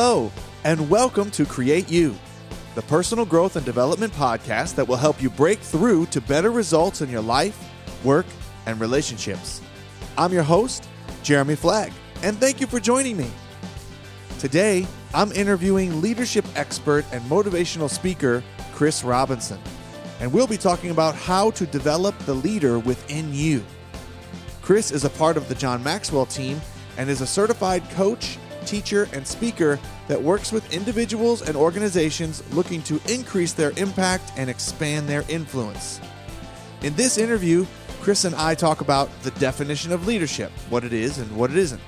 [0.00, 0.30] Hello,
[0.62, 2.14] and welcome to Create You,
[2.76, 7.00] the personal growth and development podcast that will help you break through to better results
[7.00, 7.68] in your life,
[8.04, 8.24] work,
[8.66, 9.60] and relationships.
[10.16, 10.88] I'm your host,
[11.24, 11.92] Jeremy Flagg,
[12.22, 13.28] and thank you for joining me.
[14.38, 18.44] Today, I'm interviewing leadership expert and motivational speaker
[18.74, 19.58] Chris Robinson,
[20.20, 23.64] and we'll be talking about how to develop the leader within you.
[24.62, 26.60] Chris is a part of the John Maxwell team
[26.98, 32.82] and is a certified coach, teacher, and speaker that works with individuals and organizations looking
[32.82, 36.00] to increase their impact and expand their influence.
[36.82, 37.66] In this interview,
[38.00, 41.56] Chris and I talk about the definition of leadership, what it is and what it
[41.56, 41.80] isn't,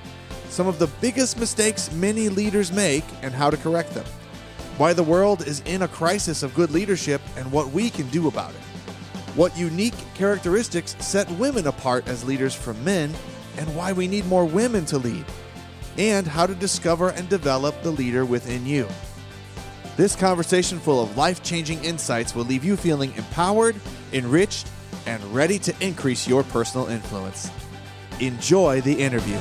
[0.49, 4.05] some of the biggest mistakes many leaders make and how to correct them,
[4.77, 8.27] why the world is in a crisis of good leadership and what we can do
[8.27, 8.59] about it,
[9.35, 13.13] what unique characteristics set women apart as leaders from men,
[13.57, 15.25] and why we need more women to lead,
[15.97, 18.87] and how to discover and develop the leader within you.
[19.97, 23.75] This conversation full of life changing insights will leave you feeling empowered,
[24.13, 24.67] enriched,
[25.05, 27.51] and ready to increase your personal influence.
[28.19, 29.37] Enjoy the interview.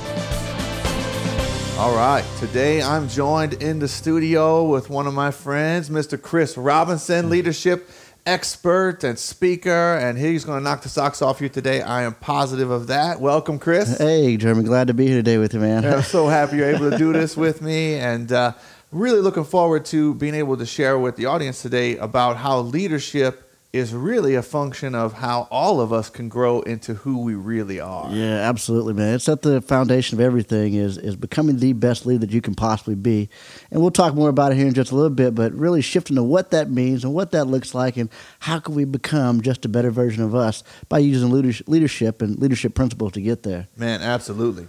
[1.79, 6.21] All right, today I'm joined in the studio with one of my friends, Mr.
[6.21, 7.89] Chris Robinson, leadership
[8.27, 11.83] expert and speaker, and he's going to knock the socks off you today.
[11.83, 13.21] I am positive of that.
[13.21, 13.99] Welcome, Chris.
[13.99, 15.85] Hey, Jeremy, glad to be here today with you, man.
[15.85, 18.53] I'm so happy you're able to do this with me, and uh,
[18.93, 23.50] really looking forward to being able to share with the audience today about how leadership
[23.73, 27.79] is really a function of how all of us can grow into who we really
[27.79, 28.11] are.
[28.11, 29.15] Yeah, absolutely, man.
[29.15, 32.57] It's at the foundation of everything is is becoming the best leader that you can
[32.57, 33.29] possibly be.
[33.71, 36.17] And we'll talk more about it here in just a little bit, but really shifting
[36.17, 39.65] to what that means and what that looks like and how can we become just
[39.65, 43.69] a better version of us by using leadership and leadership principles to get there.
[43.77, 44.67] Man, absolutely.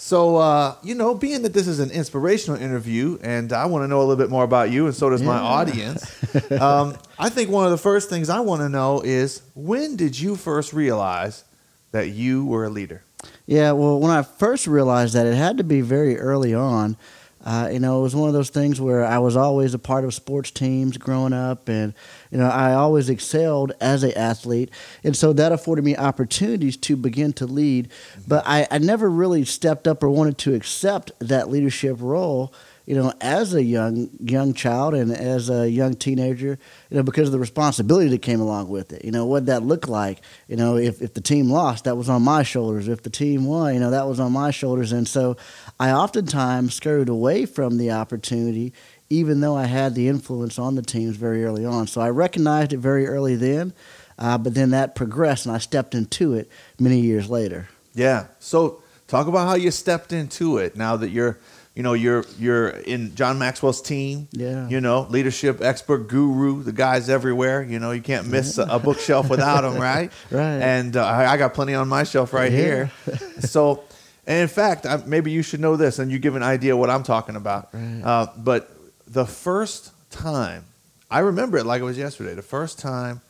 [0.00, 3.88] So, uh, you know, being that this is an inspirational interview and I want to
[3.88, 5.26] know a little bit more about you, and so does yeah.
[5.26, 9.42] my audience, um, I think one of the first things I want to know is
[9.56, 11.42] when did you first realize
[11.90, 13.02] that you were a leader?
[13.46, 16.96] Yeah, well, when I first realized that, it had to be very early on.
[17.44, 20.04] Uh, you know, it was one of those things where I was always a part
[20.04, 21.92] of sports teams growing up, and
[22.30, 24.70] you know, I always excelled as an athlete,
[25.02, 27.88] and so that afforded me opportunities to begin to lead.
[28.26, 32.52] But I, I never really stepped up or wanted to accept that leadership role
[32.88, 36.58] you know, as a young young child and as a young teenager,
[36.88, 39.04] you know, because of the responsibility that came along with it.
[39.04, 40.22] You know, what that looked like.
[40.46, 42.88] You know, if, if the team lost, that was on my shoulders.
[42.88, 44.92] If the team won, you know, that was on my shoulders.
[44.92, 45.36] And so
[45.78, 48.72] I oftentimes scurried away from the opportunity,
[49.10, 51.86] even though I had the influence on the teams very early on.
[51.86, 53.72] So I recognized it very early then,
[54.18, 57.68] uh, but then that progressed and I stepped into it many years later.
[57.94, 58.26] Yeah.
[58.38, 61.38] So talk about how you stepped into it now that you're–
[61.78, 64.26] you know you're you're in John Maxwell's team.
[64.32, 64.68] Yeah.
[64.68, 66.64] You know, leadership expert, guru.
[66.64, 67.62] The guy's everywhere.
[67.62, 70.10] You know, you can't miss a, a bookshelf without him, right?
[70.32, 70.60] right.
[70.60, 72.58] And uh, I, I, got plenty on my shelf right yeah.
[72.58, 72.90] here.
[73.38, 73.84] so,
[74.26, 76.90] and in fact, I, maybe you should know this, and you give an idea what
[76.90, 77.68] I'm talking about.
[77.72, 78.02] Right.
[78.02, 78.76] Uh, but
[79.08, 80.64] the first time,
[81.10, 82.34] I remember it like it was yesterday.
[82.34, 83.20] The first time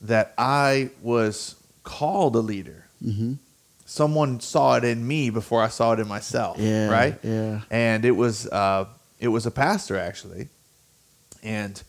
[0.00, 2.86] that I was called a leader.
[3.04, 3.34] Mm-hmm
[3.92, 6.56] someone saw it in me before I saw it in myself.
[6.58, 7.18] Yeah, right.
[7.22, 7.60] Yeah.
[7.70, 8.86] And it was uh,
[9.18, 10.48] it was a pastor actually,
[11.42, 11.80] and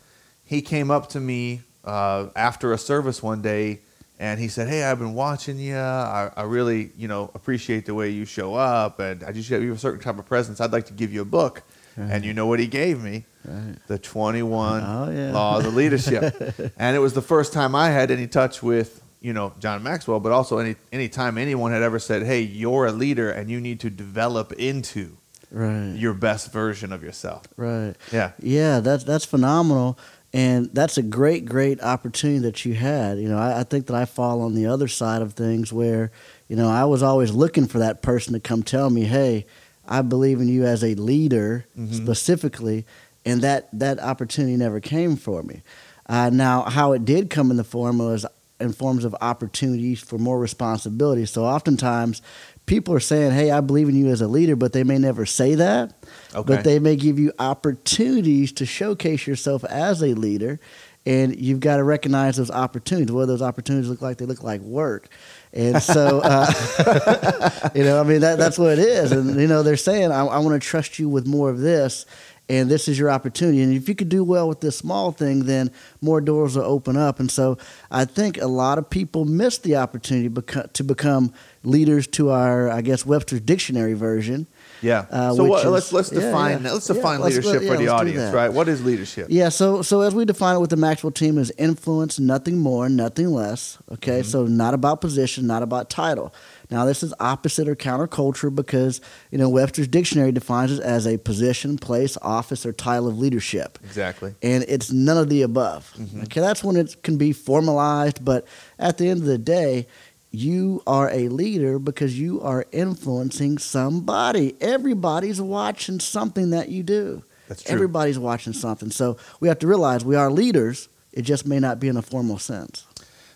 [0.44, 3.80] he came up to me uh, after a service one day,
[4.20, 5.78] and he said, "Hey, I've been watching you.
[5.78, 9.64] I, I really, you know, appreciate the way you show up, and I just have
[9.64, 10.60] you a certain type of presence.
[10.60, 11.64] I'd like to give you a book."
[11.98, 12.12] Right.
[12.12, 13.26] And you know what he gave me?
[13.46, 13.76] Right.
[13.88, 15.32] The 21 oh, yeah.
[15.32, 16.34] Laws of Leadership.
[16.78, 20.20] and it was the first time I had any touch with you know John Maxwell,
[20.20, 23.60] but also any any time anyone had ever said, "Hey, you're a leader and you
[23.60, 25.18] need to develop into
[25.50, 25.94] right.
[25.96, 27.96] your best version of yourself." Right.
[28.12, 28.34] Yeah.
[28.40, 29.98] Yeah, that's that's phenomenal,
[30.34, 33.18] and that's a great great opportunity that you had.
[33.18, 36.12] You know, I, I think that I fall on the other side of things where
[36.50, 39.46] you know I was always looking for that person to come tell me, "Hey,
[39.88, 41.94] I believe in you as a leader mm-hmm.
[41.94, 42.86] specifically,"
[43.26, 45.62] and that that opportunity never came for me.
[46.08, 48.26] Uh, now, how it did come in the form was
[48.60, 51.26] in forms of opportunities for more responsibility.
[51.26, 52.22] So oftentimes
[52.66, 55.26] people are saying, Hey, I believe in you as a leader, but they may never
[55.26, 55.94] say that.
[56.34, 56.56] Okay.
[56.56, 60.60] But they may give you opportunities to showcase yourself as a leader.
[61.06, 63.12] And you've got to recognize those opportunities.
[63.12, 64.18] What those opportunities look like?
[64.18, 65.10] They look like work.
[65.52, 69.12] And so, uh, you know, I mean, that, that's what it is.
[69.12, 72.06] And, you know, they're saying, I, I want to trust you with more of this.
[72.50, 73.62] and this is your opportunity.
[73.62, 75.72] And if you could do well with this small thing, then
[76.02, 77.20] more doors will open up.
[77.20, 77.58] And so
[77.92, 80.30] I think a lot of people miss the opportunity
[80.74, 81.34] to become
[81.64, 84.48] leaders to our, I guess, Webster's Dictionary version.
[84.84, 85.06] Yeah.
[85.10, 86.74] Uh, so what, is- let's let's define yeah.
[86.74, 88.50] let's Yeah, define let's- leadership yeah, for the audience, right?
[88.52, 89.28] What is leadership?
[89.30, 92.90] Yeah, so so as we define it with the Maxwell team is influence, nothing more,
[92.90, 93.78] nothing less.
[93.94, 94.30] Okay, Mm-hmm.
[94.30, 96.34] so not about position, not about title.
[96.70, 99.00] Now this is opposite or counterculture because
[99.32, 103.80] you know Webster's dictionary defines it as a position, place, office, or title of leadership,
[103.84, 104.34] Exactly.
[104.42, 105.94] and it's none of the above.
[105.98, 106.22] Mm-hmm.
[106.24, 108.46] Okay, that's when it can be formalized, but
[108.80, 109.88] at the end of the day.
[110.36, 114.56] You are a leader because you are influencing somebody.
[114.60, 117.24] Everybody's watching something that you do.
[117.48, 117.76] That's true.
[117.76, 118.90] Everybody's watching something.
[118.90, 120.90] So we have to realize we are leaders.
[121.12, 122.88] It just may not be in a formal sense.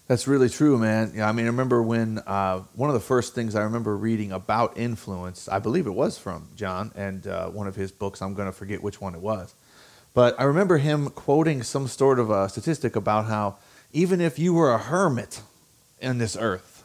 [0.08, 1.12] That's really true, man.
[1.14, 4.32] Yeah, I mean, I remember when uh, one of the first things I remember reading
[4.32, 8.24] about influence, I believe it was from John and uh, one of his books.
[8.24, 9.54] I'm going to forget which one it was.
[10.16, 13.58] But I remember him quoting some sort of a statistic about how
[13.94, 15.44] even if you were a hermit
[16.02, 16.77] in this earth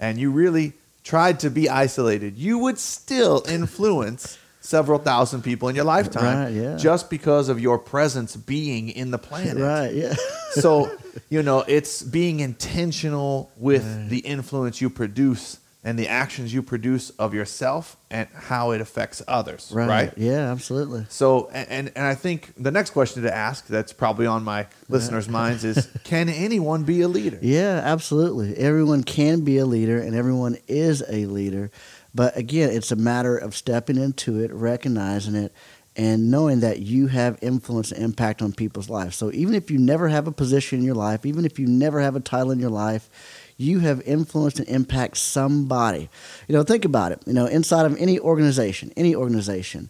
[0.00, 0.72] and you really
[1.04, 6.52] tried to be isolated, you would still influence several thousand people in your lifetime Right,
[6.52, 6.76] yeah.
[6.76, 10.14] just because of your presence being in the planet Right, yeah.
[10.50, 10.90] so
[11.30, 17.10] you know it's being intentional with the influence you produce and the actions you produce
[17.10, 20.12] of yourself and how it affects others right, right.
[20.16, 21.06] Yeah, absolutely.
[21.08, 24.66] so and, and and i think the next question to ask that's probably on my
[24.88, 28.56] listeners minds is can anyone be a leader Yeah, absolutely.
[28.56, 31.70] Everyone can be a leader and everyone is a leader.
[32.14, 35.52] But again, it's a matter of stepping into it, recognizing it,
[35.96, 39.16] and knowing that you have influence and impact on people's lives.
[39.16, 42.00] So even if you never have a position in your life, even if you never
[42.00, 43.08] have a title in your life,
[43.56, 46.08] you have influenced and impact somebody.
[46.48, 47.22] You know, think about it.
[47.26, 49.88] You know, inside of any organization, any organization,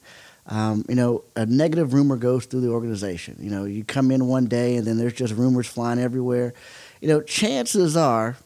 [0.48, 3.36] um, you know, a negative rumor goes through the organization.
[3.40, 6.54] You know, you come in one day and then there's just rumors flying everywhere.
[7.00, 8.36] You know, chances are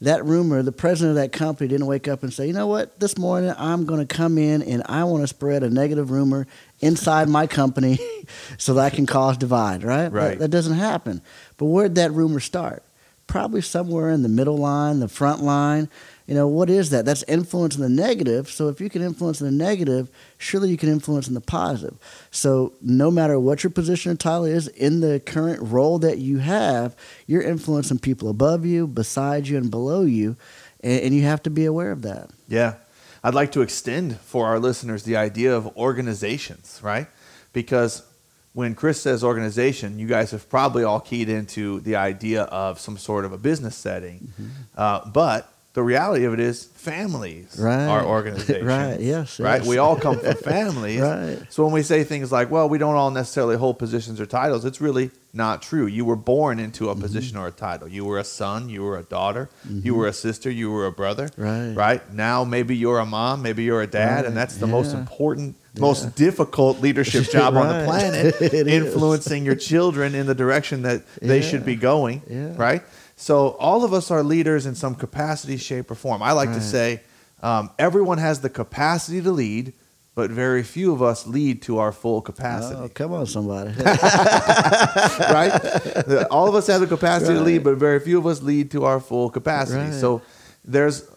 [0.00, 2.98] that rumor, the president of that company didn't wake up and say, you know what,
[3.00, 6.46] this morning I'm going to come in and I want to spread a negative rumor
[6.80, 7.98] inside my company
[8.58, 10.08] so that I can cause divide, right?
[10.08, 10.30] Right.
[10.30, 11.22] That, that doesn't happen.
[11.56, 12.82] But where'd that rumor start?
[13.26, 15.88] Probably somewhere in the middle line, the front line.
[16.26, 17.04] You know, what is that?
[17.04, 18.50] That's influence in the negative.
[18.50, 20.08] So if you can influence in the negative,
[20.38, 21.96] surely you can influence in the positive.
[22.30, 26.38] So no matter what your position or title is in the current role that you
[26.38, 26.96] have,
[27.26, 30.36] you're influencing people above you, beside you, and below you.
[30.80, 32.30] And, and you have to be aware of that.
[32.48, 32.74] Yeah.
[33.22, 37.08] I'd like to extend for our listeners the idea of organizations, right?
[37.52, 38.02] Because
[38.56, 42.96] when Chris says organization, you guys have probably all keyed into the idea of some
[42.96, 44.18] sort of a business setting.
[44.32, 44.46] Mm-hmm.
[44.76, 47.86] Uh, but the reality of it is families Right.
[47.86, 48.64] are organizations.
[48.64, 49.58] Right, yes, Right?
[49.58, 49.68] yes.
[49.68, 51.00] We all come from families.
[51.12, 51.38] Right.
[51.50, 54.64] So when we say things like, well, we don't all necessarily hold positions or titles,
[54.64, 55.84] it's really not true.
[55.86, 57.02] You were born into a Mm-hmm.
[57.02, 57.88] position or a title.
[57.88, 60.92] You were a son, you were a daughter, you were a sister, you were a
[60.92, 61.28] brother.
[61.36, 61.74] Right.
[61.74, 62.02] Right?
[62.14, 65.00] Now maybe you're a mom, maybe you're a dad, Right, and that's the most yeah.
[65.00, 68.66] important, most difficult leadership job on the planet, is.
[68.66, 72.22] influencing your children in the direction that they should be going.
[72.28, 72.54] Yeah.
[72.56, 72.82] Right?
[73.16, 76.22] So all of us are leaders in some capacity, shape, or form.
[76.22, 77.00] I like to say
[77.42, 79.72] um, everyone has the capacity to lead,
[80.14, 82.80] but very few of us lead to our full capacity.
[82.80, 83.70] Oh, come on, somebody.
[85.30, 85.50] right?
[86.30, 88.84] All of us have the capacity to lead, but very few of us lead to
[88.84, 89.90] our full capacity.
[89.90, 89.94] Right.
[89.94, 90.22] So
[90.64, 91.08] there's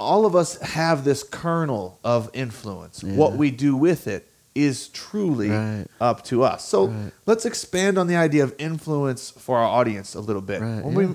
[0.00, 3.02] all of us have this kernel of influence.
[3.04, 3.14] Yeah.
[3.14, 5.86] What we do with it is truly Right.
[6.00, 6.66] up to us.
[6.66, 7.12] So Right.
[7.26, 10.60] let's expand on the idea of influence for our audience a little bit.
[10.60, 11.06] Right, when yeah.
[11.08, 11.14] we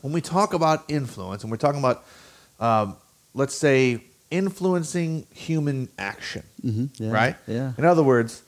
[0.00, 2.04] when we talk about influence, and we're talking about,
[2.60, 2.96] um,
[3.34, 7.36] let's say, influencing human action hmm yeah, right?
[7.46, 7.72] Yeah.
[7.78, 8.42] In other words,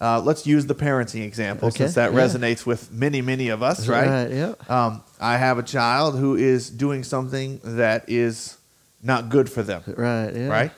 [0.00, 2.18] uh, let's use the parenting example Okay, since that yeah.
[2.18, 4.08] resonates with many, many of us, right?
[4.08, 4.54] Right, yeah.
[4.68, 8.56] Um, I have a child who is doing something that is
[9.02, 10.46] not good for them, Right, yeah.
[10.48, 10.70] right?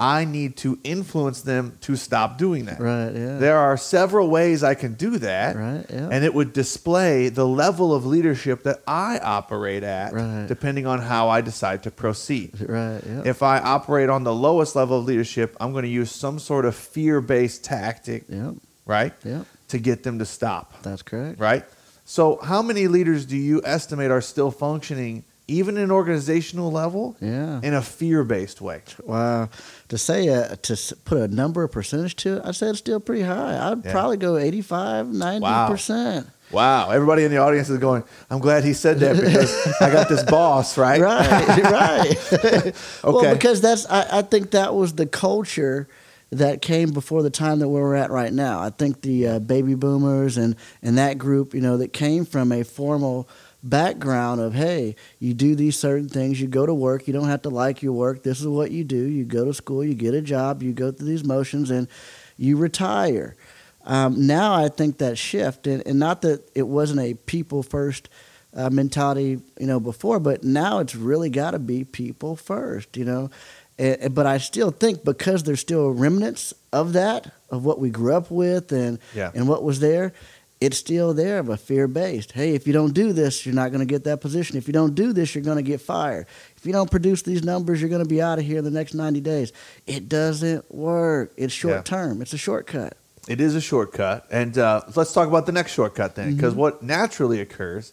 [0.00, 2.78] I need to influence them to stop doing that.
[2.80, 3.38] Right, yeah.
[3.38, 5.56] There are several ways I can do that.
[5.56, 6.08] Right, yeah.
[6.12, 10.46] And it would display the level of leadership that I operate at, Right.
[10.46, 12.52] depending on how I decide to proceed.
[12.60, 13.22] Right, yeah.
[13.24, 16.64] If I operate on the lowest level of leadership, I'm going to use some sort
[16.64, 18.54] of fear based tactic, Yep,
[18.86, 19.12] right?
[19.24, 19.46] yep.
[19.70, 21.40] To get them to stop, That's correct.
[21.40, 21.64] right?
[22.04, 27.16] So, how many leaders do you estimate are still functioning, even in an organizational level,
[27.20, 27.60] Yeah.
[27.62, 28.82] in a fear based way?
[29.04, 29.48] Wow.
[29.88, 33.00] To say uh, to put a number or percentage to it, I'd say it's still
[33.00, 33.70] pretty high.
[33.70, 33.92] I'd Yeah.
[33.92, 36.26] probably go 85, 90%.
[36.50, 36.90] Wow.
[36.90, 40.22] Everybody in the audience is going, I'm glad he said that because I got this
[40.22, 41.00] boss, right?
[41.00, 42.16] Right, right.
[42.34, 42.72] okay.
[43.04, 45.88] Well, because that's I, I think that was the culture
[46.30, 48.60] that came before the time that we're at right now.
[48.60, 52.52] I think the uh, baby boomers and, and that group, you know, that came from
[52.52, 53.26] a formal
[53.62, 57.42] background of, hey, you do these certain things, you go to work, you don't have
[57.42, 60.14] to like your work, this is what you do, you go to school, you get
[60.14, 61.88] a job, you go through these motions, and
[62.36, 63.36] you retire.
[63.84, 68.08] Um, now I think that shift, and, and not that it wasn't a people first
[68.54, 73.04] uh, mentality, you know, before, but now it's really got to be people first, you
[73.04, 73.30] know.
[73.78, 78.14] And, but I still think because there's still remnants of that, of what we grew
[78.14, 79.30] up with and Yeah.
[79.34, 80.12] and what was there,
[80.60, 82.32] it's still there of a fear based.
[82.32, 84.56] Hey, if you don't do this, you're not going to get that position.
[84.56, 86.26] If you don't do this, you're going to get fired.
[86.56, 88.70] If you don't produce these numbers, you're going to be out of here in the
[88.70, 89.52] next 90 days.
[89.86, 91.32] It doesn't work.
[91.36, 91.70] It's Yeah.
[91.74, 92.20] short term.
[92.22, 92.96] It's a shortcut.
[93.28, 96.60] It is a shortcut, and uh, let's talk about the next shortcut then, because Mm-hmm.
[96.60, 97.92] what naturally occurs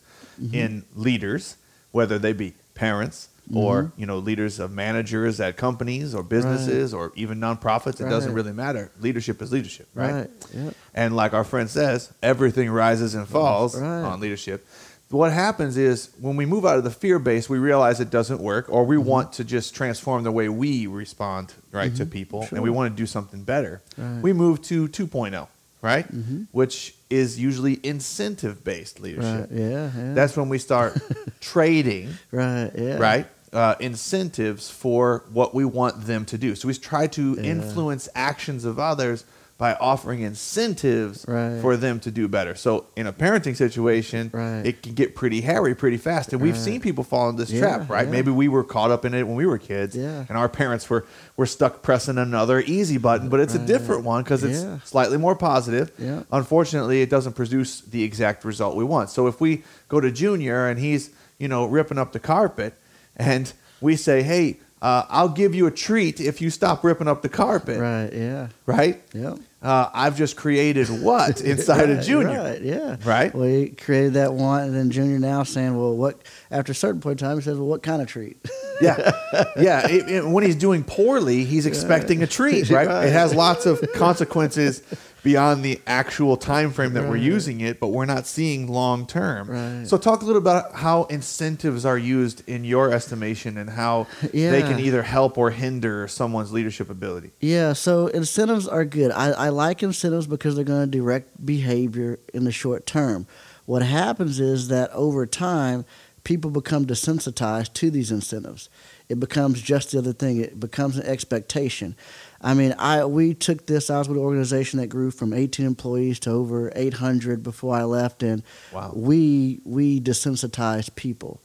[0.54, 1.58] in leaders,
[1.92, 4.00] whether they be parents or Mm-hmm.
[4.02, 8.54] you know leaders of managers at companies or businesses or even nonprofits, it doesn't really
[8.54, 8.92] matter.
[9.00, 10.14] Leadership is leadership, right?
[10.14, 10.30] Right.
[10.54, 10.74] Yep.
[10.94, 14.02] And like our friend says, everything rises and falls Right.
[14.04, 14.66] on leadership.
[15.10, 18.42] What happens is when we move out of the fear base, we realize it doesn't
[18.42, 18.90] work, or Mm-hmm.
[18.90, 22.76] we want to just transform the way we respond right to people, and we Mm-hmm.
[22.78, 23.82] Want to do something better.
[23.98, 24.22] Right.
[24.24, 25.48] We move to 2.0,
[25.84, 26.12] right?
[26.12, 26.48] Mhm.
[26.52, 29.52] Which is usually incentive based leadership.
[29.52, 29.60] Right.
[29.60, 29.92] Yeah.
[29.96, 30.14] yeah.
[30.16, 30.98] That's when we start
[31.40, 32.72] trading right.
[32.76, 32.98] Yeah.
[32.98, 33.28] right?
[33.54, 36.56] Uh, incentives for what we want them to do.
[36.56, 37.44] So we try to Yeah.
[37.52, 39.24] influence actions of others
[39.58, 41.62] by offering incentives Right.
[41.62, 42.56] for them to do better.
[42.56, 44.66] So in a parenting situation, Right.
[44.66, 46.34] it can get pretty hairy pretty fast.
[46.34, 48.06] And we've seen people fall into this Yeah, trap, right?
[48.06, 48.12] yeah.
[48.12, 50.26] Maybe we were caught up in it when we were kids Yeah.
[50.28, 51.06] and our parents were,
[51.38, 55.36] were stuck pressing another easy button, but it's a different one because it's slightly more
[55.36, 55.92] positive.
[55.98, 56.24] Yeah.
[56.34, 59.10] Unfortunately, it doesn't produce the exact result we want.
[59.10, 62.74] So if we go to Junior and he's, you know, ripping up the carpet
[63.16, 67.22] and we say, hey, uh, I'll give you a treat if you stop ripping up
[67.22, 68.12] the carpet, right?
[68.14, 68.50] Yeah.
[68.66, 69.02] Right.
[69.14, 69.36] Yeah.
[69.66, 72.38] Uh, I've just created what inside of Junior?
[72.38, 72.98] Right, yeah.
[73.04, 73.34] Right?
[73.34, 76.22] We created that one, and then Junior now saying, well, what,
[76.56, 78.38] after a certain point in time, he says, well, what kind of treat?
[78.82, 79.14] Yeah,
[79.56, 79.88] yeah.
[79.88, 82.86] It- it- when he's doing poorly, he's expecting a treat, right?
[82.86, 83.08] Right.
[83.08, 84.84] It has lots of consequences
[85.24, 89.50] beyond the actual time frame that we're using it, but we're not seeing long term.
[89.50, 89.88] Right.
[89.88, 94.62] So, talk a little about how incentives are used in your estimation and how they
[94.62, 97.32] can either help or hinder someone's leadership ability.
[97.40, 99.12] Yeah, so incentives are good.
[99.12, 103.26] I, I like incentives because they're going to direct behavior in the short term.
[103.66, 105.86] What happens is that over time,
[106.26, 108.70] people become desensitized to these incentives.
[109.08, 110.40] It becomes just the other thing.
[110.42, 111.96] It becomes an expectation.
[112.42, 113.90] I mean, I we took this.
[113.90, 117.84] I was with an organization that grew from 18 employees to over 800 before I
[117.84, 118.92] left, and Wow.
[118.94, 121.42] we we desensitized people.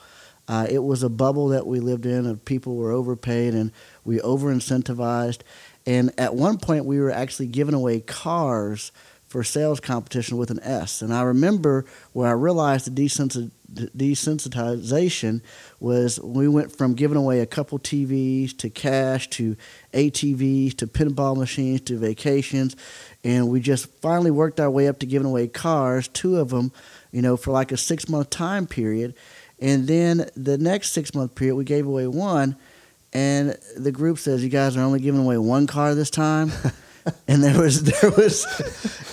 [0.49, 3.71] Uh, it was a bubble that we lived in, and people were overpaid, and
[4.05, 5.43] we over incentivized.
[5.87, 8.91] And at one point, we were actually giving away cars
[9.31, 11.03] for sales competition with an S.
[11.03, 15.41] And I remember where I realized the desensi- desensitization
[15.79, 19.57] was we went from giving away a couple TVs to cash to
[19.95, 22.75] ATVs to pinball machines to vacations.
[23.23, 26.73] And we just finally worked our way up to giving away cars, two of them,
[27.13, 29.15] you know, for like a six month time period.
[29.61, 32.57] And then the next six month period, we gave away one.
[33.13, 36.51] And the group says, "You guys are only giving away one car this time."
[37.29, 38.47] and there was there was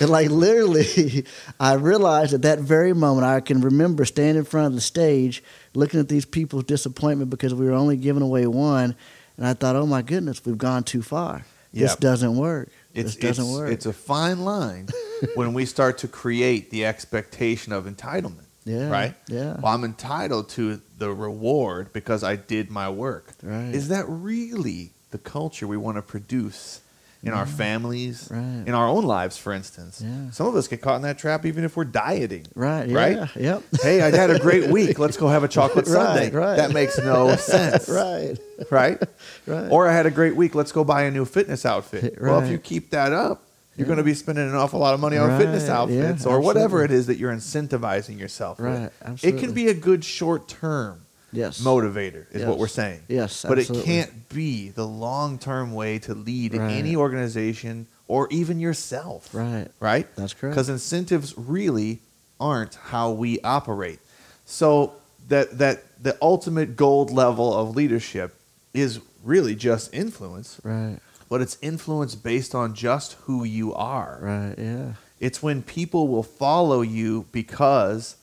[0.00, 1.24] like literally
[1.60, 5.42] i realized at that very moment i can remember standing in front of the stage
[5.74, 8.94] looking at these people's disappointment because we were only giving away one
[9.36, 13.22] and i thought oh my goodness we've gone too far this doesn't work It's, this
[13.22, 14.88] doesn't it's, work it's a fine line
[15.34, 18.46] when we start to create the expectation of entitlement.
[18.64, 19.14] yeah right?
[19.28, 23.32] yeah Well, I'm entitled to the reward because I did my work.
[23.42, 23.72] Right.
[23.74, 26.80] Is that really the culture we want to produce
[27.28, 28.64] in our families, Right.
[28.66, 30.02] in our own lives, for instance?
[30.04, 30.30] Yeah.
[30.32, 32.46] Some of us get caught in that trap even if we're dieting.
[32.54, 33.16] right right?
[33.16, 34.98] yeah yep Hey, I had a great week.
[34.98, 36.30] Let's go have a chocolate Right, sundae.
[36.30, 36.56] right.
[36.56, 37.88] That makes no sense.
[37.88, 38.36] right
[38.70, 38.98] Right?
[39.46, 40.54] right Or I had a great week.
[40.54, 42.18] Let's go buy a new fitness outfit.
[42.20, 43.44] Well, if you keep that up,
[43.76, 43.88] you're Yeah.
[43.94, 46.40] going to be spending an awful lot of money on fitness Right, yeah, outfits or
[46.40, 49.24] whatever it is that you're incentivizing yourself Right, with.
[49.24, 53.00] It can be a good short term yes motivator, is what we're saying.
[53.08, 53.82] yes But absolutely.
[53.82, 56.70] it can't be the long term way to lead Right.
[56.72, 59.34] any organization or even yourself.
[59.34, 60.06] right Right?
[60.16, 62.00] that's correct Because incentives really
[62.40, 63.98] aren't how we operate.
[64.44, 64.94] So
[65.28, 68.34] that that the ultimate gold level of leadership
[68.72, 74.18] is really just influence, right but it's influence based on just who you are.
[74.22, 78.16] right yeah It's when people will follow you because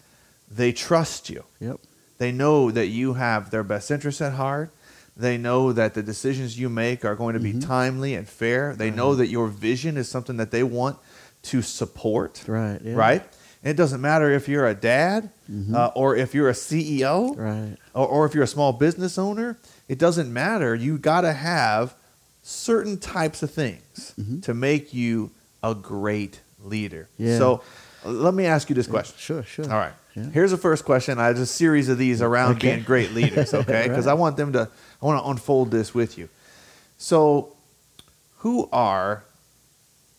[0.50, 1.44] they trust you.
[1.60, 1.80] yep
[2.18, 4.72] They know that you have their best interests at heart.
[5.18, 7.68] They know that the decisions you make are going to be Mm-hmm.
[7.68, 8.76] timely and fair.
[8.76, 10.98] They know that your vision is something that they want
[11.44, 12.44] to support.
[12.48, 12.96] Right, yeah.
[12.96, 13.22] Right.
[13.64, 15.30] And it doesn't matter if you're a dad
[15.74, 17.42] uh, or if you're a CEO Mm-hmm.
[17.42, 17.78] Right.
[17.94, 19.58] or, or if you're a small business owner.
[19.88, 20.74] It doesn't matter.
[20.76, 21.96] You got to have
[22.44, 24.40] certain types of things Mm-hmm.
[24.42, 25.32] to make you
[25.64, 27.08] a great leader.
[27.18, 27.38] Yeah.
[27.38, 27.62] So
[28.04, 29.16] let me ask you this question.
[29.18, 29.66] Sure, sure.
[29.72, 29.94] All right.
[30.16, 30.30] Yeah.
[30.30, 31.20] Here's the first question.
[31.20, 32.72] I have a series of these around Okay.
[32.74, 33.88] being great leaders, okay?
[33.88, 34.12] Because Right.
[34.12, 34.70] I want them to,
[35.02, 36.30] I want to unfold this with you.
[36.98, 37.54] So,
[38.38, 39.24] who are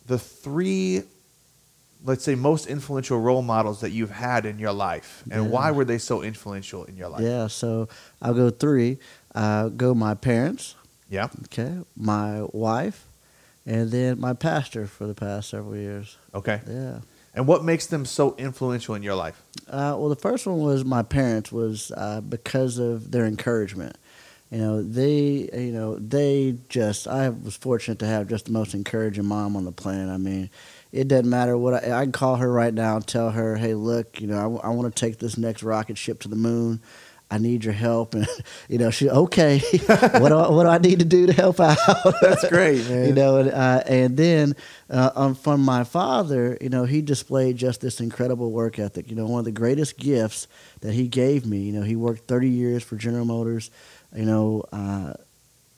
[0.07, 1.03] the three,
[2.05, 5.51] let's say, most influential role models that you've had in your life, and Yeah.
[5.51, 7.23] why were they so influential in your life?
[7.23, 7.89] Yeah, so
[8.21, 8.99] I'll go three.
[9.35, 10.75] Uh, go my parents,
[11.11, 11.29] Yeah.
[11.45, 13.05] okay, my wife,
[13.67, 16.17] and then my pastor for the past several years.
[16.35, 16.61] Okay.
[16.69, 16.99] Yeah.
[17.37, 19.43] And what makes them so influential in your life?
[19.69, 23.97] Uh, well, the first one was my parents was uh, because of their encouragement.
[24.51, 27.07] You know, they, you know, they just.
[27.07, 30.09] I was fortunate to have just the most encouraging mom on the planet.
[30.09, 30.51] I mean,
[30.93, 33.75] it doesn't matter what I, I can call her right now and tell her, "Hey,
[33.75, 36.81] look, you know, I, want to take this next rocket ship to the moon.
[37.31, 38.27] I need your help." And
[38.69, 39.59] you know, she okay.
[39.87, 41.79] what do I, what do I need to do to help out?
[42.21, 43.07] That's great, man.
[43.07, 44.55] you know, and, uh, and then
[44.91, 49.11] uh, um, from my father, you know, he displayed just this incredible work ethic.
[49.11, 50.49] You know, one of the greatest gifts
[50.81, 51.59] that he gave me.
[51.59, 53.71] You know, he worked 30 years for General Motors.
[54.15, 55.15] You know, uh,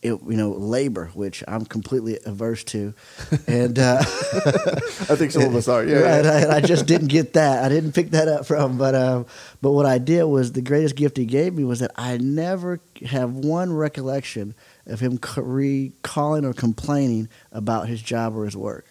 [0.08, 2.94] it, you know, labor, which I'm completely averse to,
[3.46, 5.84] and uh, I think some of us are.
[5.84, 5.98] Yeah.
[6.00, 6.46] right, yeah.
[6.50, 7.64] I, I just didn't get that.
[7.64, 8.78] I didn't pick that up from.
[8.78, 9.26] But um,
[9.62, 12.80] but what I did was the greatest gift he gave me was that I never
[13.06, 14.54] have one recollection
[14.86, 18.86] of him recalling or complaining about his job or his work.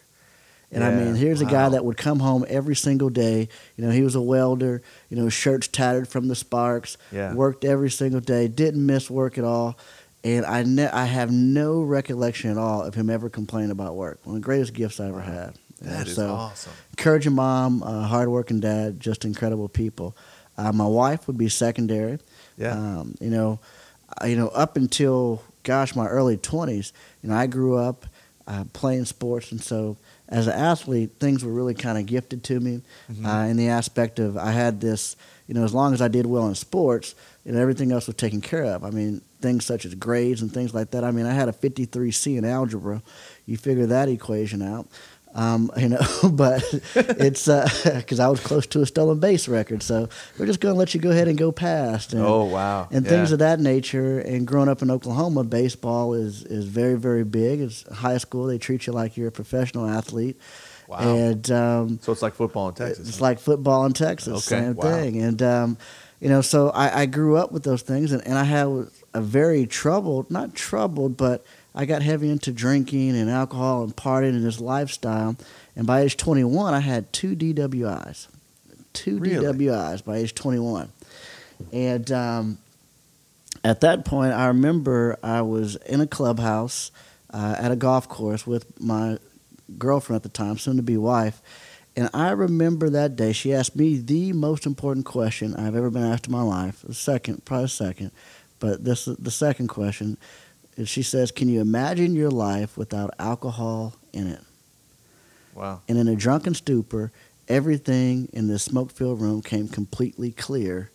[0.69, 3.47] And I mean, here's a guy that would come home every single day.
[3.77, 4.81] You know, he was a welder.
[5.09, 6.97] You know, shirts tattered from the sparks.
[7.11, 7.33] Yeah.
[7.33, 8.49] Worked every single day.
[8.49, 9.77] Didn't miss work at all.
[10.23, 14.19] And I ne- I have no recollection at all of him ever complaining about work.
[14.23, 15.53] One of the greatest gifts I ever had.
[15.81, 16.73] That is so, awesome.
[16.91, 20.17] encouraging mom, uh, hardworking dad, just incredible people.
[20.57, 22.17] Uh, my wife would be secondary.
[22.57, 22.71] Yeah.
[22.73, 23.59] Um, you know,
[24.19, 28.05] I- you know, up until gosh, my early twenties, you know, I grew up
[28.47, 29.97] uh, playing sports, and so
[30.29, 33.25] as an athlete, things were really kind of gifted to me Mhm.
[33.25, 35.15] uh, in the aspect of I had this.
[35.47, 37.13] You know, as long as I did well in sports,
[37.45, 38.83] you know, everything else was taken care of.
[38.83, 41.03] I mean, things such as grades and things like that.
[41.03, 43.01] I mean, I had a 53C in algebra.
[43.45, 44.87] You figure that equation out.
[45.35, 45.99] Um, you know,
[46.31, 46.63] but
[46.95, 47.47] it's
[47.83, 50.93] because I was close to a stolen base record, so we're just going to let
[50.95, 52.13] you go ahead and go past.
[52.13, 52.87] And, oh wow.
[52.91, 53.11] and Yeah.
[53.11, 54.19] things of that nature.
[54.19, 57.61] And growing up in Oklahoma, baseball is is very very big.
[57.61, 60.39] It's high school; they treat you like you're a professional athlete.
[60.87, 60.99] Wow.
[60.99, 63.09] And um, so it's like football in Texas.
[63.09, 64.83] it's like football in Texas, Okay, same wow.
[64.89, 65.21] thing.
[65.21, 65.77] And um,
[66.21, 68.87] you know, so I, I grew up with those things, and, and I had
[69.17, 74.35] a very troubled, not troubled, but I got heavy into drinking and alcohol and partying
[74.35, 75.35] and this lifestyle.
[75.75, 78.27] And by age 21, I had two DWIs,
[78.93, 79.43] two Really?
[79.43, 80.89] DWIs by age 21.
[81.73, 82.57] And um,
[83.63, 86.91] at that point, I remember I was in a clubhouse
[87.33, 89.17] uh, at a golf course with my
[89.79, 91.41] girlfriend at the time, soon to be wife.
[91.95, 96.03] And I remember that day, she asked me the most important question I've ever been
[96.03, 96.83] asked in my life.
[96.83, 98.11] The second, probably second,
[98.59, 100.17] but this the second question.
[100.75, 104.41] is She says, "Can you imagine your life without alcohol in it?"
[105.55, 105.81] wow.
[105.87, 107.11] And in a drunken stupor,
[107.47, 110.91] everything in this smoke-filled room came completely clear,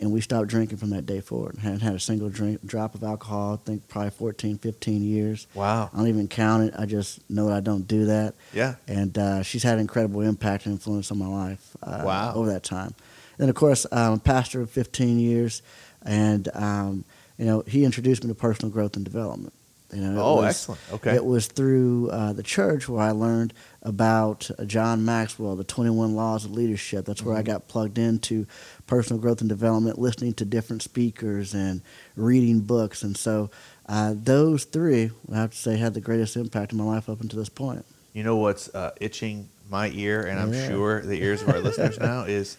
[0.00, 1.58] and we stopped drinking from that day forward.
[1.58, 3.60] Hadn't had a single drink, drop of alcohol.
[3.62, 5.46] I think probably 14, 15 years.
[5.54, 5.90] Wow.
[5.92, 6.74] I don't even count it.
[6.76, 8.74] I just know that I don't do that Yeah.
[8.88, 12.34] and uh, she's had an incredible impact and influence on my life uh, Wow.
[12.34, 12.94] over that time.
[13.38, 15.62] And of course, I'm a pastor of 15 years,
[16.04, 17.04] and um,
[17.38, 19.52] you know he introduced me to personal growth and development.
[19.92, 20.80] You know, Oh, was- excellent.
[20.92, 21.14] Okay.
[21.14, 26.16] It was through uh, the church where I learned about uh, John Maxwell, the 21
[26.16, 27.04] Laws of Leadership.
[27.04, 27.50] That's where I Mm-hmm.
[27.52, 28.46] got plugged into
[28.86, 31.82] personal growth and development, listening to different speakers and
[32.16, 33.02] reading books.
[33.02, 33.50] And so
[33.86, 37.20] uh, those three, I have to say, had the greatest impact in my life up
[37.20, 37.84] until this point.
[38.14, 40.68] You know what's uh, itching my ear, and I'm Yeah.
[40.68, 42.56] sure the ears of our listeners now is.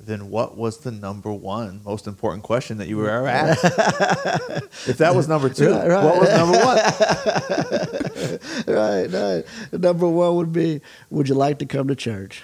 [0.00, 3.64] Then what was the number one most important question that you were ever asked?
[4.88, 6.04] if that was number two, Right, right.
[6.04, 6.76] what was number one?
[8.66, 9.44] right, right.
[9.72, 10.80] Number one would be,
[11.10, 12.42] would you like to come to church?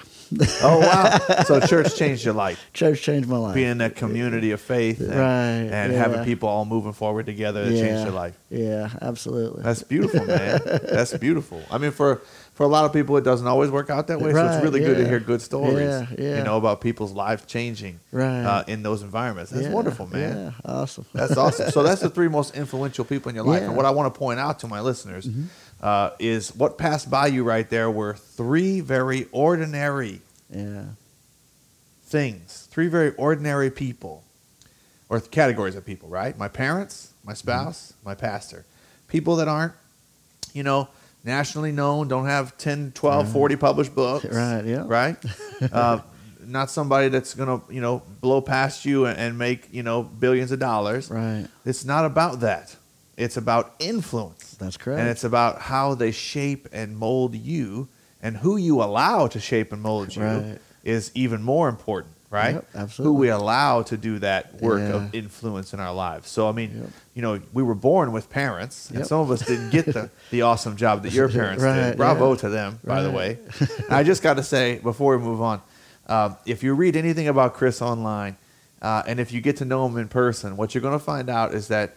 [0.62, 1.42] Oh wow!
[1.42, 2.64] so church changed your life.
[2.72, 3.52] Church changed my life.
[3.56, 5.98] Being a community of faith, and, Right, and yeah.
[5.98, 8.38] having people all moving forward together that changed your life.
[8.48, 9.64] Yeah, absolutely.
[9.64, 10.60] That's beautiful, man.
[10.64, 11.60] That's beautiful.
[11.68, 12.22] I mean, for
[12.60, 14.34] for a lot of people, it doesn't always work out that way.
[14.34, 15.78] so it's really good to hear good stories.
[15.78, 16.36] Yeah, yeah.
[16.36, 18.42] You know about people's lives changing Right.
[18.44, 19.50] uh, in those environments.
[19.50, 20.36] That's Yeah, wonderful, man.
[20.36, 21.06] Yeah, awesome.
[21.14, 21.70] That's awesome.
[21.70, 23.54] So that's the three most influential people in your life.
[23.54, 23.60] Yeah.
[23.60, 23.68] Mm-hmm.
[23.70, 25.26] And what I want to point out to my listeners
[25.80, 30.20] uh, is what passed by you right there were three very ordinary
[30.54, 30.82] yeah,
[32.04, 34.22] things, three very ordinary people,
[35.08, 36.36] or categories of people, right?
[36.36, 38.66] My parents, my spouse, my pastor.
[39.08, 39.72] People that aren't,
[40.52, 40.88] you know,
[41.24, 44.24] nationally known, don't have 10, 12, 40 published books.
[44.30, 44.84] Right, yeah.
[44.86, 45.16] Right?
[45.72, 46.00] uh,
[46.46, 50.50] not somebody that's going to, you know, blow past you and, make, you know, billions
[50.52, 51.10] of dollars.
[51.10, 51.46] right.
[51.64, 52.74] It's not about that.
[53.16, 54.56] It's about influence.
[54.58, 54.98] That's correct.
[55.00, 57.88] And it's about how they shape and mold you
[58.22, 60.58] and who you allow to shape and mold you Right.
[60.84, 62.62] is even more important, right?
[62.74, 64.94] Yep, Who we allow to do that work Yeah.
[64.96, 66.30] of influence in our lives.
[66.30, 66.90] So, I mean, Yep.
[67.20, 69.06] You know, we were born with parents, and Yep.
[69.06, 71.98] some of us didn't get the, the awesome job that your parents Right, did.
[71.98, 72.38] Bravo yeah.
[72.38, 73.38] to them, by the way.
[73.60, 75.60] And I just got to say, before we move on,
[76.06, 78.38] um, if you read anything about Chris online,
[78.80, 81.28] uh, and if you get to know him in person, what you're going to find
[81.28, 81.94] out is that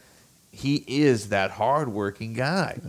[0.52, 2.80] he is that hardworking guy.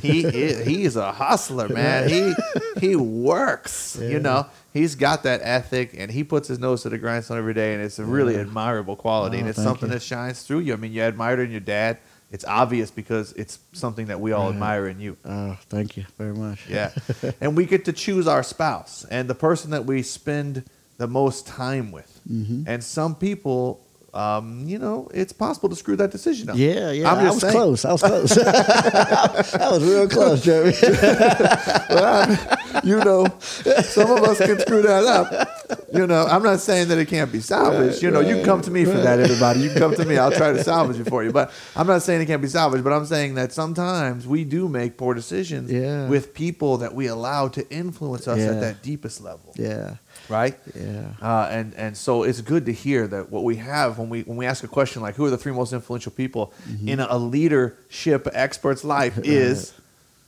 [0.00, 2.08] He is he is a hustler, man.
[2.08, 2.34] He
[2.80, 3.98] he works.
[4.00, 4.08] Yeah.
[4.10, 7.54] You know, he's got that ethic, and he puts his nose to the grindstone every
[7.54, 8.40] day, and it's a really Yeah.
[8.40, 9.94] admirable quality, Oh, and it's something you.
[9.94, 10.72] that shines through you.
[10.72, 11.98] I mean, you admired it in your dad.
[12.32, 14.54] It's obvious because it's something that we all Right.
[14.54, 15.16] admire in you.
[15.24, 16.60] Oh, thank you very much.
[16.68, 16.90] Yeah.
[17.40, 20.62] and we get to choose our spouse and the person that we spend
[20.98, 22.20] the most time with.
[22.30, 22.64] Mhm.
[22.68, 23.80] And some people,
[24.12, 26.56] um, you know, it's possible to screw that decision up.
[26.56, 27.12] Yeah, yeah.
[27.12, 27.52] I was saying.
[27.52, 27.84] close.
[27.84, 28.38] I was close.
[28.38, 30.72] I was real close, Jeremy.
[32.84, 35.48] you know, some of us can screw that up.
[35.92, 38.02] You know, I'm not saying that it can't be salvaged.
[38.02, 39.60] you know, you can come to me for that, everybody.
[39.60, 40.18] You can come to me.
[40.18, 41.32] I'll try to salvage it for you.
[41.32, 42.84] But I'm not saying it can't be salvaged.
[42.84, 46.08] But I'm saying that sometimes we do make poor decisions Yeah.
[46.08, 48.46] with people that we allow to influence us Yeah.
[48.46, 49.52] at that deepest level.
[49.56, 49.96] yeah,
[50.30, 50.56] Right?
[50.74, 51.12] yeah.
[51.20, 54.36] Uh, and and so it's good to hear that what we have when we when
[54.36, 56.88] we ask a question like who are the three most influential people Mm-hmm.
[56.88, 59.72] in a, leadership expert's life is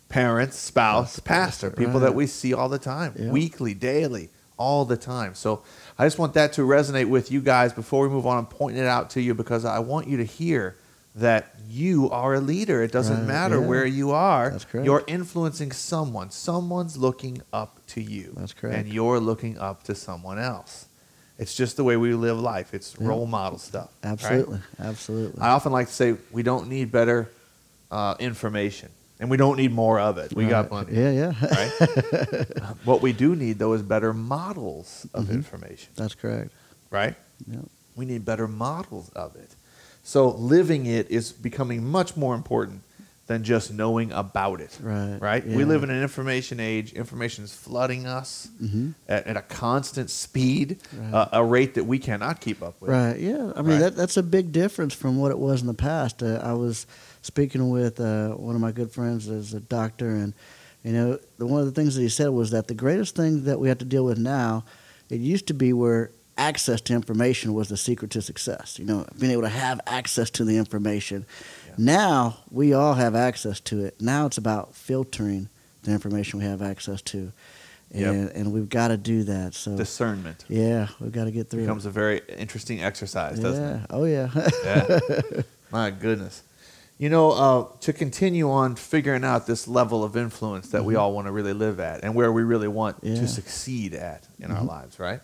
[0.09, 3.31] parents, spouse, pastor, people that we see all the time, Yeah.
[3.31, 5.35] weekly, daily, all the time.
[5.35, 5.62] So
[5.99, 8.37] I just want that to resonate with you guys before we move on.
[8.38, 10.77] I'm pointing it out to you because I want you to hear
[11.14, 12.83] that you are a leader.
[12.83, 13.66] It doesn't Right, matter yeah.
[13.66, 14.51] where you are.
[14.51, 14.87] That's correct.
[14.87, 16.31] You're influencing someone.
[16.31, 18.33] Someone's looking up to you.
[18.37, 18.77] That's correct.
[18.79, 20.87] And you're looking up to someone else.
[21.38, 22.72] It's just the way we live life.
[22.72, 23.09] It's Yeah.
[23.09, 23.90] role model stuff.
[24.03, 24.12] right?
[24.12, 25.40] Absolutely, absolutely.
[25.42, 27.31] I often like to say we don't need better
[27.90, 28.88] uh, information,
[29.20, 30.33] and we don't need more of it.
[30.35, 30.87] We got Right.
[30.87, 30.94] plenty.
[30.98, 31.46] Yeah, yeah.
[31.46, 32.75] Right.
[32.85, 35.33] what we do need though is better models of Mhm.
[35.35, 35.90] information.
[35.96, 36.53] That's correct.
[36.90, 37.14] Right.
[37.46, 37.64] Yep.
[37.96, 39.51] We need better models of it.
[40.03, 42.83] So living it is becoming much more important
[43.29, 44.77] than just knowing about it.
[44.83, 45.17] Right.
[45.21, 45.47] Right?
[45.47, 46.93] We live in an information age.
[46.93, 48.95] Information is flooding us Mhm.
[49.09, 51.15] at, at a constant speed, Right.
[51.15, 52.91] uh, a rate that we cannot keep up with.
[52.91, 53.19] Right.
[53.21, 53.53] Yeah.
[53.55, 53.79] I mean, Right.
[53.81, 56.21] that that's a big difference from what it was in the past.
[56.23, 56.85] Uh, I was
[57.23, 60.35] speaking with uh, one of my good friends as a doctor, and
[60.83, 63.45] you know, the, one of the things that he said was that the greatest thing
[63.45, 64.65] that we have to deal with now,
[65.09, 66.11] it used to be where
[66.48, 68.78] access to information was the secret to success.
[68.78, 71.24] You know, being able to have access to the information.
[71.68, 71.74] Yeah.
[71.78, 74.00] Now we all have access to it.
[74.00, 75.48] Now it's about filtering
[75.85, 77.33] the information we have access to,
[77.94, 78.14] Yep.
[78.14, 79.55] and and we've got to do that.
[79.55, 81.61] So Discernment yeah, we've got to get through.
[81.61, 81.66] it.
[81.66, 83.87] becomes a very interesting exercise, doesn't it?
[83.90, 84.28] Oh yeah.
[84.64, 85.00] Yeah.
[85.70, 86.42] My goodness.
[86.98, 91.12] You know, uh, to continue on figuring out this level of influence that we all
[91.12, 93.14] want to really live at and where we really want Mm-hmm.
[93.14, 93.20] Yeah.
[93.22, 94.68] to succeed at in our Mhm.
[94.68, 95.20] lives, right?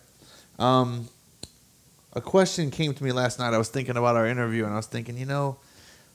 [0.59, 1.09] Um,
[2.15, 3.55] a question came to me last night.
[3.55, 5.59] I was thinking about our interview and I was thinking, you know,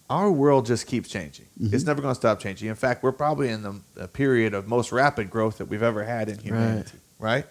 [0.10, 1.46] our world just keeps changing.
[1.62, 1.74] Mhm.
[1.74, 2.68] It's never going to stop changing.
[2.68, 6.04] In fact, we're probably in the, the period of most rapid growth that we've ever
[6.04, 7.46] had in humanity, right?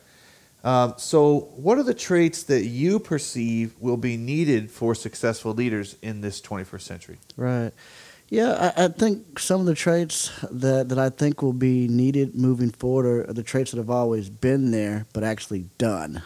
[0.65, 5.97] Um, so, what are the traits that you perceive will be needed for successful leaders
[6.03, 7.19] in this 21st century?
[7.37, 7.73] right.
[8.29, 12.35] Yeah, I, I think some of the traits that, that I think will be needed
[12.35, 16.23] moving forward are the traits that have always been there, but actually done.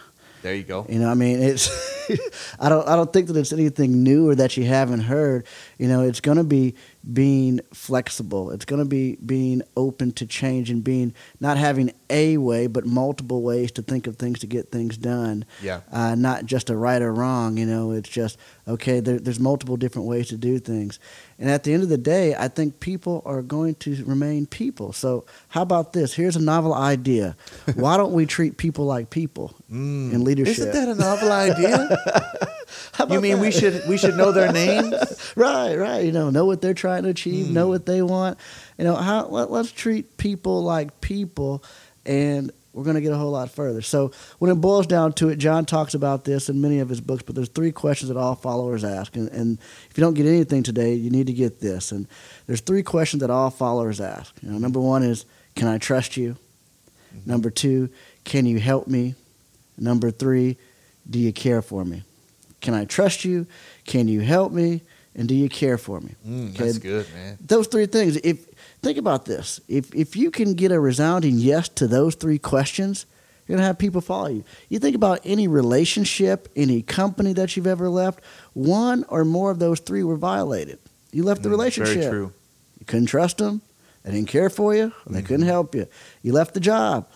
[0.47, 0.87] There you go.
[0.89, 1.69] You know, I mean, it's.
[2.61, 2.87] I don't.
[2.87, 5.45] I don't think that it's anything new or that you haven't heard.
[5.77, 6.77] You know, it's going to be
[7.13, 8.51] being flexible.
[8.51, 12.85] It's going to be being open to change and being not having a way, but
[12.87, 15.45] multiple ways to think of things to get things done.
[15.63, 15.81] Yeah.
[15.93, 17.57] Uh, not just a right or wrong.
[17.57, 19.01] You know, it's just okay.
[19.01, 20.99] There, there's multiple different ways to do things,
[21.39, 24.93] and at the end of the day, I think people are going to remain people.
[24.93, 26.15] So how about this?
[26.15, 27.37] Here's a novel idea.
[27.75, 30.13] Why don't we treat people like people Mm.
[30.13, 30.59] in leadership?
[30.59, 31.99] Isn't that a novel idea?
[33.11, 34.93] You mean we should we should know their names?
[35.37, 36.05] right, right.
[36.05, 37.55] You know, know what they're trying to achieve, Hmm.
[37.55, 38.39] know what they want.
[38.79, 41.63] You know, how let, let's treat people like people,
[42.05, 43.81] and we're going to get a whole lot further.
[43.81, 47.01] So, when it boils down to it, John talks about this in many of his
[47.01, 47.23] books.
[47.23, 49.59] But there's three questions that all followers ask, and, and
[49.91, 51.91] if you don't get anything today, you need to get this.
[51.91, 52.07] And
[52.47, 54.35] there's three questions that all followers ask.
[54.43, 56.37] You know, number one is, "Can I trust you?"
[57.17, 57.31] Mm-hmm.
[57.31, 57.89] Number two,
[58.25, 59.15] "Can you help me?"
[59.79, 60.59] Number three,
[61.09, 62.03] "Do you care for me?"
[62.61, 63.47] Can I trust you?
[63.87, 64.83] Can you help me?
[65.19, 66.15] And do you care for me?
[66.29, 66.65] Mm, Okay.
[66.65, 67.39] that's good, man.
[67.41, 68.17] Those three things.
[68.23, 68.37] If
[68.83, 73.07] think about this, if if you can get a resounding yes to those three questions,
[73.47, 74.45] you're gonna have people follow you.
[74.69, 78.21] You think about any relationship, any company that you've ever left,
[78.53, 80.79] one or more of those three were violated.
[81.13, 81.95] You left the Mm, relationship.
[81.97, 82.33] Very true.
[82.81, 83.63] You couldn't trust them.
[84.05, 84.93] They didn't care for you.
[85.09, 85.51] They couldn't Mhm.
[85.57, 85.87] help you.
[86.23, 87.07] You left the job.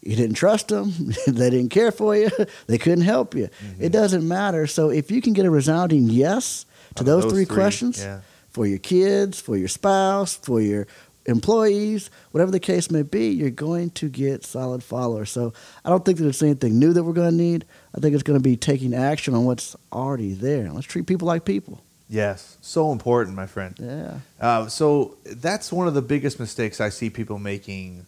[0.00, 0.92] You didn't trust them.
[1.26, 2.30] they didn't care for you.
[2.68, 3.48] They couldn't help you.
[3.48, 3.80] Mhm.
[3.86, 4.66] It doesn't matter.
[4.68, 6.64] So if you can get a resounding yes
[6.98, 8.20] to Out those, three, questions Yeah.
[8.50, 10.86] for your kids, for your spouse, for your
[11.26, 15.30] employees, whatever the case may be, you're going to get solid followers.
[15.30, 15.52] So
[15.84, 17.64] I don't think that it's anything new that we're going to need.
[17.94, 20.70] I think it's going to be taking action on what's already there.
[20.72, 21.80] Let's treat people like people.
[22.08, 22.56] Yes.
[22.62, 23.74] So important, my friend.
[23.78, 24.14] Yeah.
[24.40, 28.06] Uh, so that's one of the biggest mistakes I see people making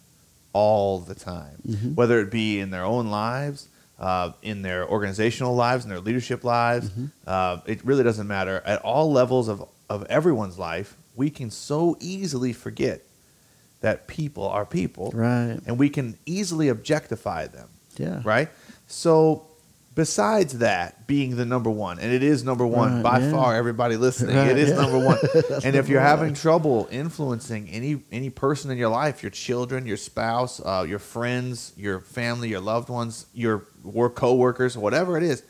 [0.53, 1.93] all the time, Mhm.
[1.95, 3.67] whether it be in their own lives,
[4.01, 6.89] uh, in their organizational lives, in their leadership lives.
[6.89, 7.05] Mm-hmm.
[7.25, 8.61] Uh, it really doesn't matter.
[8.65, 13.01] At all levels of, of everyone's life, we can so easily forget
[13.81, 15.59] that people are people, Right.
[15.65, 18.21] and we can easily objectify them Yeah.
[18.25, 18.49] right?
[18.87, 19.47] So,
[19.93, 23.31] besides that being the number one, and it is number one Right, by yeah.
[23.31, 24.75] far, everybody listening, Right, it is yeah.
[24.75, 25.17] number one.
[25.63, 26.35] And if you're having one.
[26.35, 31.73] trouble influencing any any person in your life, your children, your spouse, uh, your friends,
[31.77, 35.43] your family, your loved ones, your work coworkers, whatever it is,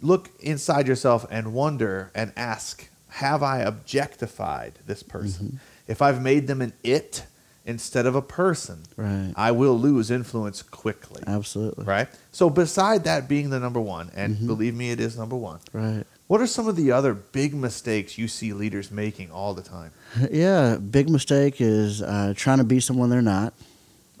[0.00, 5.46] look inside yourself and wonder and ask, have I objectified this person?
[5.46, 5.56] Mm-hmm.
[5.86, 7.24] If I've made them an it
[7.66, 9.32] instead of a person, Right.
[9.36, 11.84] I will lose influence quickly Absolutely.
[11.84, 12.08] right?
[12.32, 14.46] So beside that being the number one, and Mhm.
[14.46, 15.60] believe me, it is number one.
[15.72, 16.04] Right.
[16.26, 19.90] What are some of the other big mistakes you see leaders making all the time?
[20.30, 20.76] Yeah.
[20.76, 23.54] Big mistake is uh, trying to be someone they're not.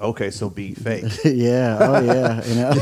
[0.00, 1.04] Okay, so be fake.
[1.24, 1.78] yeah.
[1.80, 2.44] Oh, yeah.
[2.44, 2.72] You know,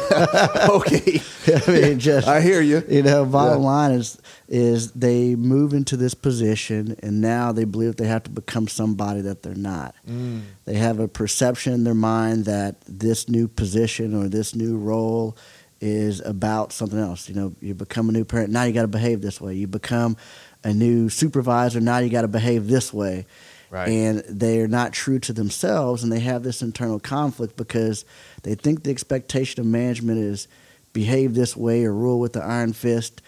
[0.77, 1.21] okay,
[1.67, 2.83] I mean, just I hear you.
[2.89, 3.69] you know, bottom Yeah.
[3.69, 8.31] line is is they move into this position and now they believe they have to
[8.31, 9.95] become somebody that they're not.
[10.09, 14.77] Mm, They have a perception in their mind that this new position or this new
[14.79, 15.37] role
[15.81, 17.29] is about something else.
[17.29, 19.55] You know, you become a new parent, now you got to behave this way.
[19.55, 20.17] You become
[20.65, 23.27] a new supervisor, now you got to behave this way.
[23.73, 23.89] Right.
[23.89, 28.05] And they're not true to themselves and they have this internal conflict because
[28.45, 30.47] they think the expectation of management is
[30.93, 33.21] behave this way or rule with the iron fist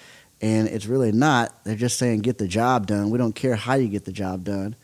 [0.43, 1.65] and it's really not.
[1.65, 3.11] They're just saying get the job done.
[3.11, 4.77] We don't care how you get the job done,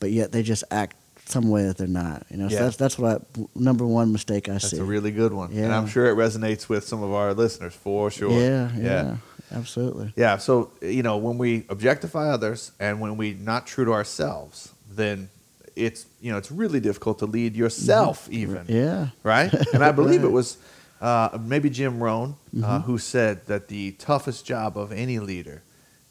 [0.00, 0.96] but yet they just act
[1.26, 2.24] some way that they're not.
[2.30, 2.58] You know, Yeah.
[2.58, 4.76] so that's that's what I, number one mistake I That's see.
[4.76, 5.78] That's a really good one, and Yeah.
[5.78, 8.30] I'm sure it resonates with some of our listeners for sure.
[8.32, 9.16] yeah, yeah, yeah.
[9.54, 10.12] absolutely.
[10.16, 14.71] Yeah, So you know, when we objectify others and when we not true to ourselves,
[14.96, 15.28] then
[15.76, 18.66] it's you know it's really difficult to lead yourself even.
[18.68, 19.52] Yeah, right?
[19.72, 20.28] And I believe Right.
[20.28, 20.58] it was
[21.00, 22.84] uh, maybe Jim Rohn uh, Mhm.
[22.84, 25.62] who said that the toughest job of any leader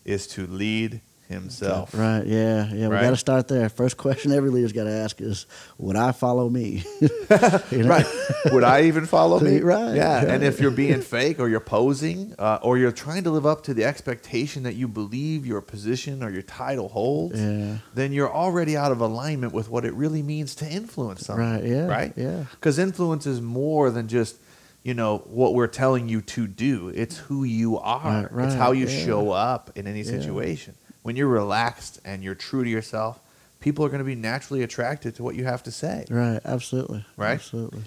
[0.04, 1.00] is to lead
[1.32, 1.94] himself.
[1.96, 2.26] right.
[2.26, 2.88] Yeah, yeah.
[2.90, 3.02] We Right.
[3.04, 3.70] got to start there.
[3.70, 5.46] First question every leader's got to ask is,
[5.78, 6.84] "Would I follow me?"
[7.72, 8.06] Right.
[8.52, 9.60] Would I even follow me?
[9.62, 10.18] Right, Yeah.
[10.18, 10.28] right.
[10.28, 13.64] And if you're being fake or you're posing uh, or you're trying to live up
[13.64, 17.78] to the expectation that you believe your position or your title holds, Yeah.
[17.94, 21.52] then you're already out of alignment with what it really means to influence someone.
[21.56, 21.64] Right.
[21.66, 21.86] Yeah.
[21.88, 22.14] Right?
[22.16, 22.44] Yeah.
[22.52, 24.38] Because influence is more than just,
[24.84, 26.90] you know, what we're telling you to do.
[26.90, 28.28] It's who you are.
[28.32, 29.06] Right, it's how you yeah.
[29.06, 30.12] show up in any Yeah.
[30.20, 30.74] situation.
[31.04, 33.20] When you're relaxed and you're true to yourself,
[33.60, 36.06] people are going to be naturally attracted to what you have to say.
[36.10, 36.40] Right.
[36.46, 37.06] Absolutely.
[37.18, 37.34] Right?
[37.34, 37.82] Absolutely.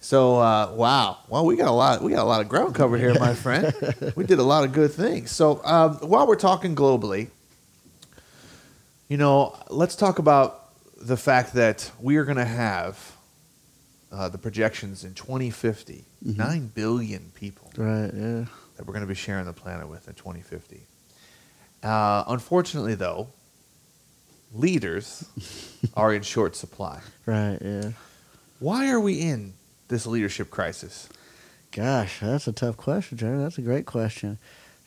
[0.00, 1.18] So, uh, wow.
[1.28, 2.02] Well, we got a lot.
[2.02, 3.72] We got a lot of ground covered here, my friend.
[4.16, 5.30] we did a lot of good things.
[5.30, 7.30] So, um, while we're talking globally,
[9.08, 10.64] you know, let's talk about
[11.00, 13.16] the fact that we are going to have
[14.12, 16.36] uh, the projections in 2050, Mhm.
[16.36, 18.10] 9 billion people Right.
[18.14, 18.44] Yeah.
[18.76, 20.86] that we're going to be sharing the planet with in 2050.
[21.82, 23.28] Uh, unfortunately, though,
[24.54, 25.24] leaders
[25.94, 27.00] are in short supply.
[27.26, 27.58] Right.
[27.60, 27.90] Yeah.
[28.58, 29.52] Why are we in
[29.88, 31.08] this leadership crisis?
[31.70, 33.38] Gosh, that's a tough question, Jerry.
[33.38, 34.38] That's a great question.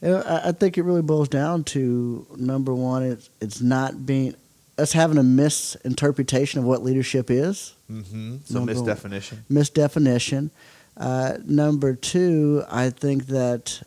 [0.04, 4.36] I, I think it really boils down to number one, it's it's not being
[4.80, 8.38] us having a misinterpretation of what leadership is, Mm-hmm.
[8.46, 9.38] So Number- misdefinition.
[9.52, 10.50] misdefinition.
[10.98, 13.82] Uh, number two, I think that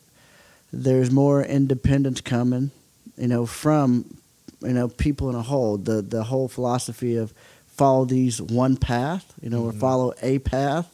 [0.71, 2.69] there's more independence coming,
[3.17, 4.05] you know, from
[4.61, 5.77] you know people in a whole.
[5.77, 7.33] The the whole philosophy of
[7.67, 9.79] follow these one path, you know, or Mhm.
[9.79, 10.93] follow a path,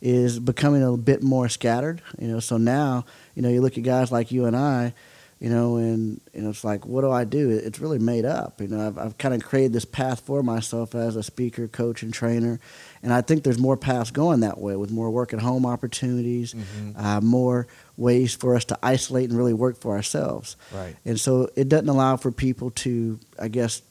[0.00, 2.00] is becoming a bit more scattered.
[2.18, 4.94] You know, so now you know you look at guys like you and I.
[5.40, 7.50] You know, and you know, it's like, what do I do?
[7.50, 8.62] It's really made up.
[8.62, 12.02] You know, I've, I've kind of created this path for myself as a speaker, coach,
[12.02, 12.60] and trainer,
[13.02, 16.54] and I think there's more paths going that way with more work at home opportunities,
[16.54, 16.94] Mhm.
[16.96, 17.66] uh, more
[17.96, 20.56] ways for us to isolate and really work for ourselves.
[20.72, 20.96] Right.
[21.04, 23.82] And so it doesn't allow for people to, I guess,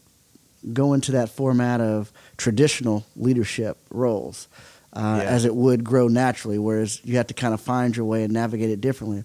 [0.74, 4.48] go into that format of traditional leadership roles
[4.94, 5.30] uh, Yeah.
[5.30, 8.34] as it would grow naturally, whereas you have to kind of find your way and
[8.34, 9.24] navigate it differently.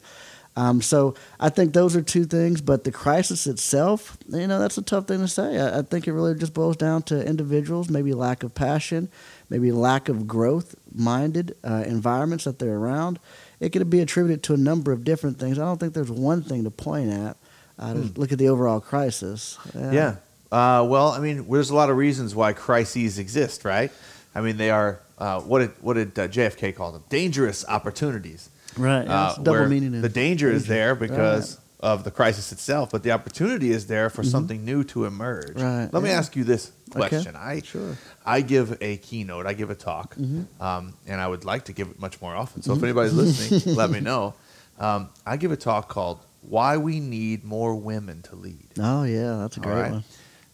[0.56, 4.76] Um, so I think those are two things, but the crisis itself, you know, that's
[4.76, 5.56] a tough thing to say.
[5.60, 9.08] I, I think it really just boils down to individuals, maybe lack of passion,
[9.50, 13.20] maybe lack of growth-minded uh, environments that they're around.
[13.60, 15.58] It could be attributed to a number of different things.
[15.58, 17.36] I don't think there's one thing to point at.
[17.78, 18.20] Uh, to Hmm.
[18.20, 19.58] Look at the overall crisis.
[19.74, 20.16] Yeah.
[20.50, 23.92] Uh, well, I mean, there's a lot of reasons why crises exist, right?
[24.34, 27.02] I mean, they are uh, what did what did uh, JFK call them?
[27.08, 28.48] Dangerous opportunities.
[28.76, 29.04] Right.
[29.04, 30.00] yeah, Uh, double meaning.
[30.00, 34.24] the danger is there because of the crisis itself, but the opportunity is there for
[34.24, 35.54] something new to emerge.
[35.54, 35.62] Mm-hmm.
[35.62, 37.36] Right, Let me ask you this Okay, question.
[37.36, 37.96] I Sure.
[38.26, 40.46] I give a keynote, I give a talk, Mhm.
[40.60, 42.62] um, and I would like to give it much more often.
[42.62, 44.34] So if anybody's listening, let me know.
[44.80, 49.36] Um, I give a talk called "Why We Need More Women to Lead," Oh yeah,
[49.36, 49.92] that's a great right.
[49.92, 50.04] one.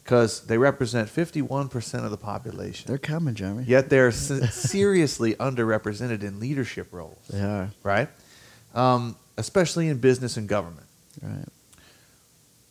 [0.03, 2.85] because they represent 51 percent of the population.
[2.89, 3.65] They're coming, Jeremy.
[3.65, 4.11] Yet they're
[4.73, 7.71] seriously underrepresented in leadership roles, They are.
[7.83, 8.09] right?
[8.75, 10.84] Um, especially in business and government.
[11.25, 11.49] Right.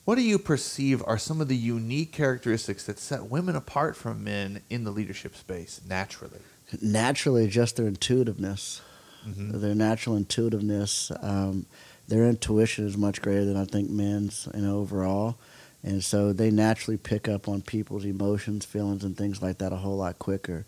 [0.06, 4.24] What do you perceive are some of the unique characteristics that set women apart from
[4.24, 6.40] men in the leadership space naturally?
[6.82, 8.82] Naturally, just their intuitiveness.
[9.26, 9.62] Mhm.
[9.62, 11.12] Their natural intuitiveness.
[11.22, 11.66] Um,
[12.10, 15.38] their intuition is much greater than I think men's, you know, overall.
[15.84, 19.78] And so they naturally pick up on people's emotions, feelings, and things like that a
[19.78, 20.66] whole lot quicker.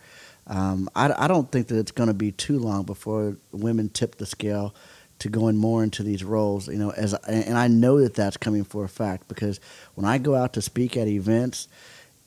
[0.47, 4.15] Um, I, I don't think that it's going to be too long before women tip
[4.15, 4.75] the scale
[5.19, 6.67] to going more into these roles.
[6.67, 9.59] You know, as and I know that that's coming for a fact because
[9.95, 11.67] when I go out to speak at events,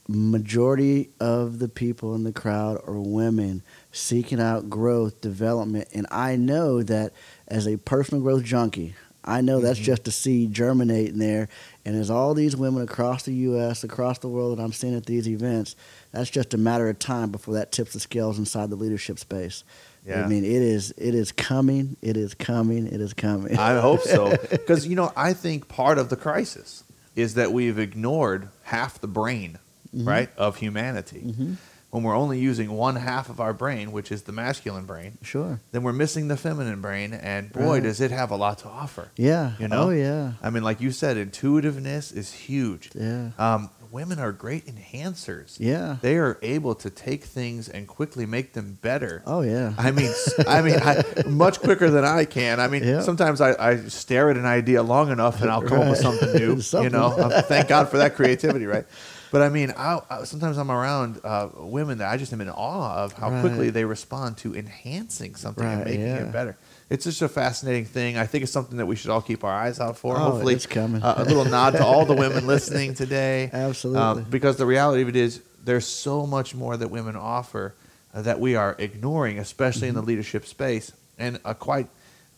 [0.08, 6.36] majority of the people in the crowd are women seeking out growth, development, and I
[6.36, 7.12] know that
[7.46, 9.84] as a personal growth junkie, I know that's Mhm.
[9.84, 11.48] just a seed germinating there.
[11.88, 15.06] And as all these women across the U.S., across the world that I'm seeing at
[15.06, 15.74] these events,
[16.12, 19.64] that's just a matter of time before that tips the scales inside the leadership space.
[20.06, 20.22] Yeah.
[20.22, 23.56] I mean, it is it is coming, it is coming, it is coming.
[23.58, 24.36] I hope so.
[24.50, 26.84] Because, you know, I think part of the crisis
[27.16, 29.58] is that we've ignored half the brain,
[29.96, 30.06] Mhm.
[30.06, 31.22] right, of humanity.
[31.26, 31.56] Mhm.
[31.90, 35.60] When we're only using one half of our brain, which is the masculine brain, Sure.
[35.72, 37.14] then we're missing the feminine brain.
[37.14, 37.82] And boy, Right.
[37.82, 39.08] does it have a lot to offer.
[39.16, 39.52] Yeah.
[39.58, 39.84] You know?
[39.84, 40.32] Oh yeah.
[40.42, 42.90] I mean, like you said, intuitiveness is huge.
[42.94, 43.30] Yeah.
[43.38, 45.56] Um, women are great enhancers.
[45.58, 45.96] Yeah.
[46.02, 49.22] They are able to take things and quickly make them better.
[49.24, 49.72] Oh yeah.
[49.78, 50.12] I mean,
[50.46, 52.60] I mean, I, much quicker than I can.
[52.60, 53.00] I mean, Yeah.
[53.00, 56.32] sometimes I, I stare at an idea long enough and I'll come up with something
[56.34, 56.60] new.
[56.82, 58.84] You know, Uh, thank God for that creativity, right?
[59.30, 62.48] But I mean, I, I, sometimes I'm around uh, women that I just am in
[62.48, 63.40] awe of how Right.
[63.42, 66.16] quickly they respond to enhancing something and making yeah.
[66.26, 66.56] it better.
[66.90, 68.16] It's just a fascinating thing.
[68.16, 70.16] I think it's something that we should all keep our eyes out for.
[70.16, 71.02] Oh, Hopefully, it's coming.
[71.02, 73.50] uh, a little nod to all the women listening today.
[73.52, 74.02] Absolutely.
[74.02, 77.74] Um, because the reality of it is, there's so much more that women offer
[78.14, 80.00] uh, that we are ignoring, especially in Mm-hmm.
[80.04, 80.92] the leadership space.
[81.18, 81.88] And uh, quite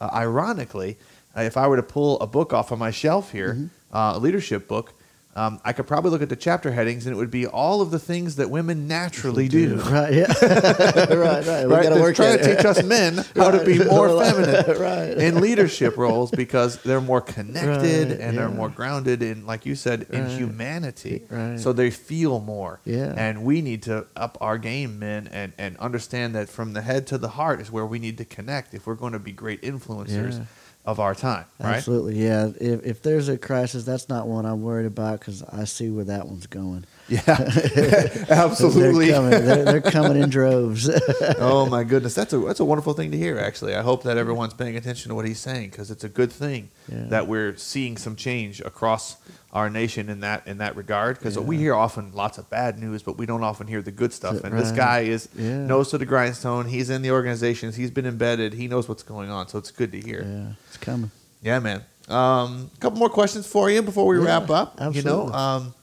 [0.00, 0.96] uh, ironically,
[1.36, 3.96] uh, if I were to pull a book off of my shelf here, Mm-hmm.
[3.96, 4.94] uh, a leadership book,
[5.36, 7.92] um, I could probably look at the chapter headings and it would be all of
[7.92, 9.76] the things that women naturally do.
[9.90, 10.12] Right.
[10.12, 10.26] Yeah.
[10.42, 11.46] right.
[11.46, 11.66] Right.
[11.66, 11.82] We Right?
[11.84, 15.16] gotta work trying to teach us men how to be more feminine right.
[15.16, 19.74] in leadership roles because they're more connected Right, and they're more grounded in, like you
[19.76, 21.22] said, in humanity.
[21.30, 21.58] Right.
[21.60, 22.80] So they feel more.
[22.84, 23.14] Yeah.
[23.16, 27.06] And we need to up our game, men, and, and understand that from the head
[27.08, 29.62] to the heart is where we need to connect if we're going to be great
[29.62, 30.44] influencers Yeah.
[30.84, 31.44] Of our time.
[31.58, 31.76] Right?
[31.76, 32.50] Absolutely, yeah.
[32.60, 36.04] If if there's a crisis, that's not one I'm worried about because I see where
[36.04, 36.84] that one's going.
[37.10, 37.20] Yeah,
[38.30, 39.06] absolutely.
[39.06, 39.30] they're coming.
[39.30, 40.88] They're, they're coming in droves.
[41.38, 43.38] oh my goodness, that's a that's a wonderful thing to hear.
[43.38, 46.30] Actually, I hope that everyone's paying attention to what he's saying because it's a good
[46.32, 47.04] thing Yeah.
[47.08, 49.16] that we're seeing some change across
[49.52, 51.18] our nation in that in that regard.
[51.18, 54.12] Because we hear often lots of bad news, but we don't often hear the good
[54.12, 54.44] stuff.
[54.44, 55.58] And this guy is Yeah.
[55.66, 56.66] nose to the grindstone.
[56.66, 57.74] He's in the organizations.
[57.76, 58.54] He's been embedded.
[58.54, 59.48] He knows what's going on.
[59.48, 60.22] So it's good to hear.
[60.24, 61.10] yeah, it's coming.
[61.42, 61.82] Yeah, man.
[62.08, 64.78] Um, a couple more questions for you before we Yeah, wrap up.
[64.80, 65.10] You absolutely.
[65.10, 65.74] know, um,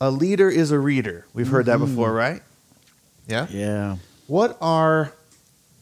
[0.00, 1.26] a leader is a reader.
[1.34, 2.42] We've heard that before, right?
[3.26, 3.46] Yeah.
[3.50, 3.96] Yeah.
[4.26, 5.12] What are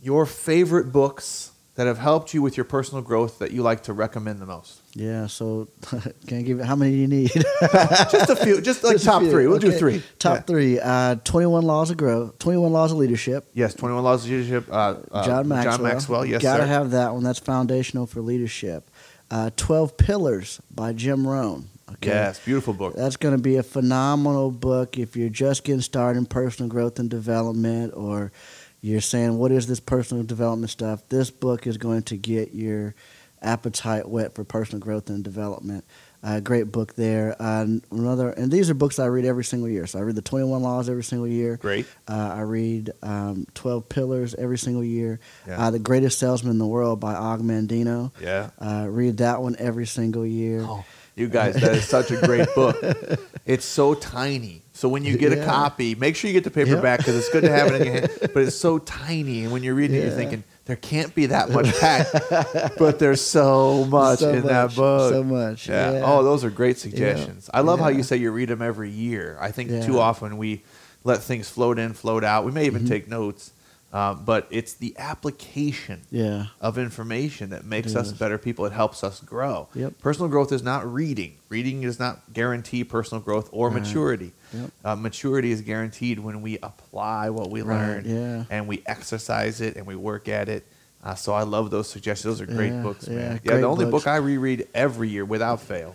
[0.03, 3.93] your favorite books that have helped you with your personal growth that you like to
[3.93, 4.81] recommend the most?
[4.95, 5.69] Yeah, so
[6.27, 7.31] can I give you how many do you need?
[7.61, 9.47] Just a few, just like Just top three.
[9.47, 10.03] We'll do three.
[10.19, 10.43] Top Yeah.
[10.43, 10.81] three.
[10.81, 13.47] Uh, 21 Laws of Growth, 21 Laws of Leadership.
[13.53, 14.69] Yes, Twenty One Laws of Leadership.
[14.73, 15.75] Uh, uh, John Maxwell.
[15.77, 16.25] John Maxwell.
[16.25, 16.67] Yes, Gotta sir.
[16.69, 17.23] have that one.
[17.23, 18.89] That's foundational for leadership.
[19.31, 21.69] Uh, 12 Pillars by Jim Rohn.
[21.93, 22.09] Okay.
[22.09, 22.95] Yes, beautiful book.
[22.97, 26.99] That's going to be a phenomenal book if you're just getting started in personal growth
[26.99, 28.33] and development, or
[28.81, 31.09] you're saying, What is this personal development stuff?
[31.09, 32.95] This book is going to get your
[33.41, 35.85] appetite wet for personal growth and development.
[36.23, 37.37] Uh, great book there.
[37.39, 39.87] Uh, another, and these are books I read every single year.
[39.87, 41.57] So I read the 21 Laws every single year.
[41.59, 41.87] Great.
[42.09, 45.21] Uh, I read um, 12 Pillars every single year.
[45.47, 45.67] Yeah.
[45.67, 48.11] Uh, the Greatest Salesman in the World by Og Mandino.
[48.21, 48.51] Yeah.
[48.59, 50.63] Uh, read that one every single year.
[50.63, 50.85] Oh,
[51.17, 52.77] you guys, that is such a great book.
[53.47, 54.63] It's so tiny.
[54.73, 57.45] So when you get a copy, make sure you get the paperback because it's good
[57.45, 58.11] to have it in your hand.
[58.35, 61.51] But it's so tiny, and when you're reading it, you're thinking there can't be that
[61.51, 62.11] much packed,
[62.77, 65.13] but there's so much So in that book.
[65.13, 65.93] so much, Yeah.
[65.93, 66.03] yeah.
[66.05, 67.49] Oh, those are great suggestions.
[67.55, 69.39] I love how you say you read them every year.
[69.41, 69.87] I think Yeah.
[69.87, 70.63] too often we
[71.05, 72.45] let things float in, float out.
[72.45, 72.89] We may even Mm-hmm.
[72.93, 73.53] take notes,
[73.93, 76.47] um, but it's the application Yeah.
[76.61, 78.67] of information that makes us better people.
[78.67, 79.69] It helps us grow.
[79.75, 79.99] Yep.
[80.01, 81.35] Personal growth is not reading.
[81.49, 83.81] Reading does not guarantee personal growth or Right.
[83.83, 84.33] maturity.
[84.53, 84.71] Yep.
[84.85, 88.45] Uh, maturity is guaranteed when we apply what we Right, learn yeah.
[88.51, 90.65] and we exercise it and we work at it.
[91.05, 92.39] Uh, so I love those suggestions.
[92.39, 93.33] Those are great Yeah, books, yeah, man.
[93.45, 94.05] Yeah, great the only books.
[94.05, 95.95] book I reread every year without fail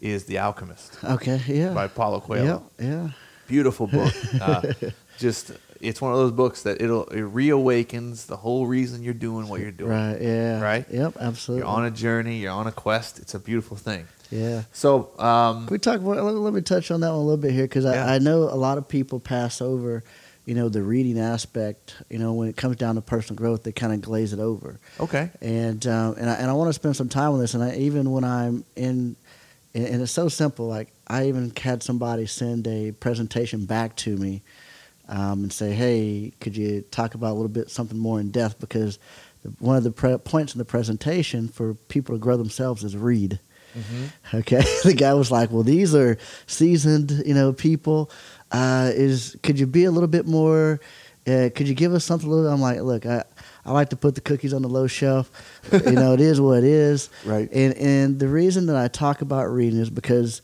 [0.00, 1.40] is The Alchemist Okay.
[1.46, 1.72] Yeah.
[1.72, 2.88] by Paulo Coelho Yep.
[2.90, 3.08] Yeah.
[3.48, 4.12] beautiful book.
[4.40, 4.72] Uh,
[5.18, 5.52] just
[5.82, 9.60] it's one of those books that it'll it reawakens the whole reason you're doing what
[9.60, 9.90] you're doing.
[9.90, 10.20] Right.
[10.20, 10.60] Yeah.
[10.60, 10.86] Right?
[10.90, 11.16] Yep.
[11.20, 11.62] Absolutely.
[11.66, 12.38] You're on a journey.
[12.38, 13.18] You're on a quest.
[13.18, 14.06] It's a beautiful thing.
[14.30, 14.62] Yeah.
[14.72, 15.96] So, um, Can we talk?
[16.00, 18.06] About, let, let me touch on that one a little bit here because Yeah.
[18.06, 20.02] I, I know a lot of people pass over,
[20.46, 21.96] you know, the reading aspect.
[22.08, 24.80] You know, when it comes down to personal growth, they kind of glaze it over.
[25.00, 27.52] okay, and um, and I, and I want to spend some time on this.
[27.54, 29.16] And I, even when I'm in,
[29.74, 30.66] and, and it's so simple.
[30.66, 34.42] Like I even had somebody send a presentation back to me,
[35.08, 38.60] um, and say, "Hey, could you talk about a little bit something more in depth?"
[38.60, 38.98] Because
[39.42, 42.96] the, one of the pre- points in the presentation for people to grow themselves is
[42.96, 43.38] read.
[44.34, 48.10] Okay, the guy was like, "Well, these are seasoned, you know, people.
[48.50, 50.80] Uh, is could you be a little bit more?
[51.26, 53.24] Uh, could you give us something a little?" I'm like, "Look, I,
[53.64, 55.30] I like to put the cookies on the low shelf.
[55.72, 57.10] you know, it is what it is.
[57.24, 57.48] Right.
[57.52, 60.42] And and the reason that I talk about reading is because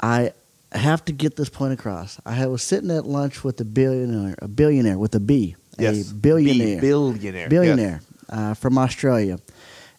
[0.00, 0.32] I
[0.72, 2.20] have to get this point across.
[2.26, 6.14] I was sitting at lunch with a billionaire, a billionaire with a B, yes, a
[6.14, 9.38] billionaire B, billionaire, billionaire uh, from Australia.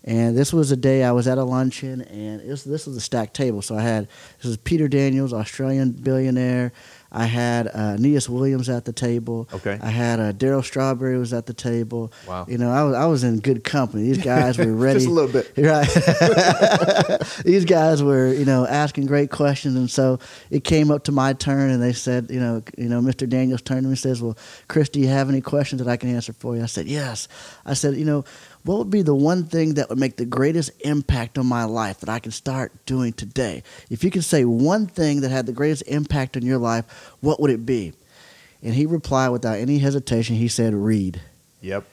[0.04, 2.96] And this was a day I was at a luncheon, and it was, this was
[2.96, 3.62] a stacked table.
[3.62, 4.08] So I had
[4.38, 6.72] this was Peter Daniels, Australian billionaire.
[7.12, 9.50] I had uh, Aeneas Williams at the table.
[9.54, 9.80] Okay.
[9.82, 12.12] I had uh, Darryl Strawberry was at the table.
[12.28, 12.46] Wow.
[12.48, 14.04] You know, I was I was in good company.
[14.04, 15.00] These guys were ready.
[15.00, 15.52] Just a little bit.
[15.70, 15.88] Right.
[17.44, 21.34] These guys were, you know, asking great questions, and so it came up to my
[21.34, 23.28] turn, and they said, you know, you know, Mr.
[23.28, 24.38] Daniels turned to me and says, "Well,
[24.68, 27.28] Chris, do you have any questions that I can answer for you?" I said, "Yes."
[27.66, 28.26] I said, "You know,
[28.64, 32.00] what would be the one thing that would make the greatest impact on my life
[32.02, 33.64] that I can start doing today?
[33.90, 36.86] If you could say one thing that had the greatest impact on your life,
[37.22, 37.94] what would it be?"
[38.62, 40.36] And he replied without any hesitation.
[40.36, 41.22] He said, "Read."
[41.62, 41.86] Yep.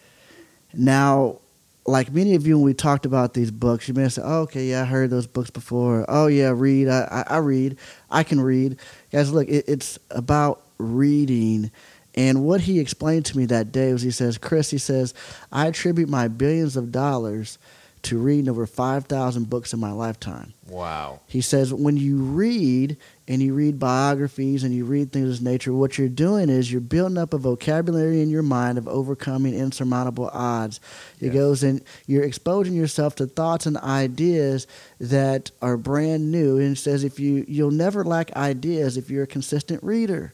[0.75, 1.39] Now,
[1.87, 4.64] like many of you, when we talked about these books, you may say, oh, okay,
[4.64, 6.05] yeah, I heard those books before.
[6.09, 6.89] Oh, yeah, read.
[6.89, 7.79] I, I, I read.
[8.11, 8.79] I can read.
[9.12, 11.71] Guys, look, it, it's about reading.
[12.17, 15.12] And what he explained to me that day was he says, Chris, he says,
[15.53, 17.59] I attribute my billions of dollars
[18.03, 20.55] to reading over 5,000 books in my lifetime.
[20.69, 21.21] Wow.
[21.27, 22.97] He says when you read
[23.27, 26.71] and you read biographies and you read things of this nature, what you're doing is
[26.71, 30.79] you're building up a vocabulary in your mind of overcoming insurmountable odds.
[31.21, 31.35] It Yes.
[31.35, 34.69] goes and you're exposing yourself to thoughts and ideas
[35.01, 36.59] that are brand new.
[36.59, 40.33] And it says if you you'll never lack ideas if you're a consistent reader.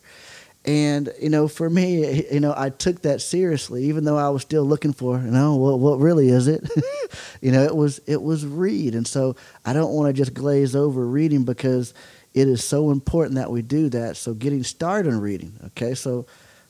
[0.64, 4.42] And you know, for me, you know, I took that seriously, even though I was
[4.42, 6.68] still looking for, you know, what what really is it?
[7.40, 9.34] you know, it was it was read, and so
[9.64, 11.94] I don't want to just glaze over reading because
[12.32, 14.16] it is so important that we do that.
[14.16, 15.94] So getting started in reading, okay?
[15.94, 16.26] So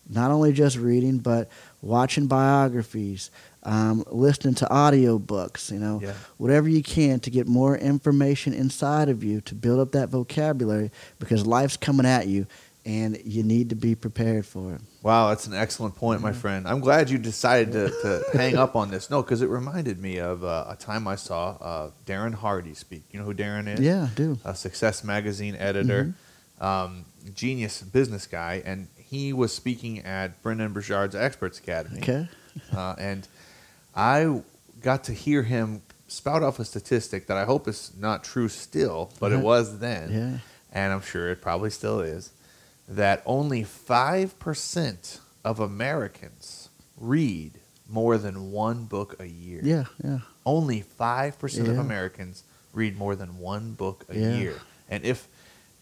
[0.08, 1.48] not only just reading, but
[1.82, 3.30] watching biographies,
[3.62, 6.14] um, listening to audiobooks, you know, Yeah.
[6.38, 10.90] whatever you can to get more information inside of you to build up that vocabulary
[11.20, 12.46] because life's coming at you
[12.84, 14.80] and you need to be prepared for it.
[15.02, 16.66] Wow, that's an excellent point, my friend.
[16.66, 19.08] I'm glad you decided to, to hang up on this.
[19.10, 23.02] No, because it reminded me of uh, a time I saw uh, Darren Hardy speak.
[23.10, 23.80] You know who Darren is?
[23.80, 24.38] Yeah, I do.
[24.44, 26.14] a Success Magazine editor,
[26.60, 27.04] um,
[27.34, 31.98] genius business guy, and he was speaking at Brendon Burchard's Experts Academy.
[31.98, 32.28] Okay.
[32.74, 33.26] Uh, and
[33.94, 34.40] I
[34.80, 39.10] got to hear him spout off a statistic that I hope is not true still,
[39.20, 39.44] but it Uh-huh.
[39.44, 40.38] was then, Yeah.
[40.72, 42.30] and I'm sure it probably still is,
[42.88, 47.52] that only 5% of Americans read
[47.88, 49.60] more than one book a year.
[49.62, 50.18] Yeah, yeah.
[50.46, 54.34] Only 5% of Americans read more than one book a Yeah.
[54.36, 54.54] year.
[54.88, 55.28] And if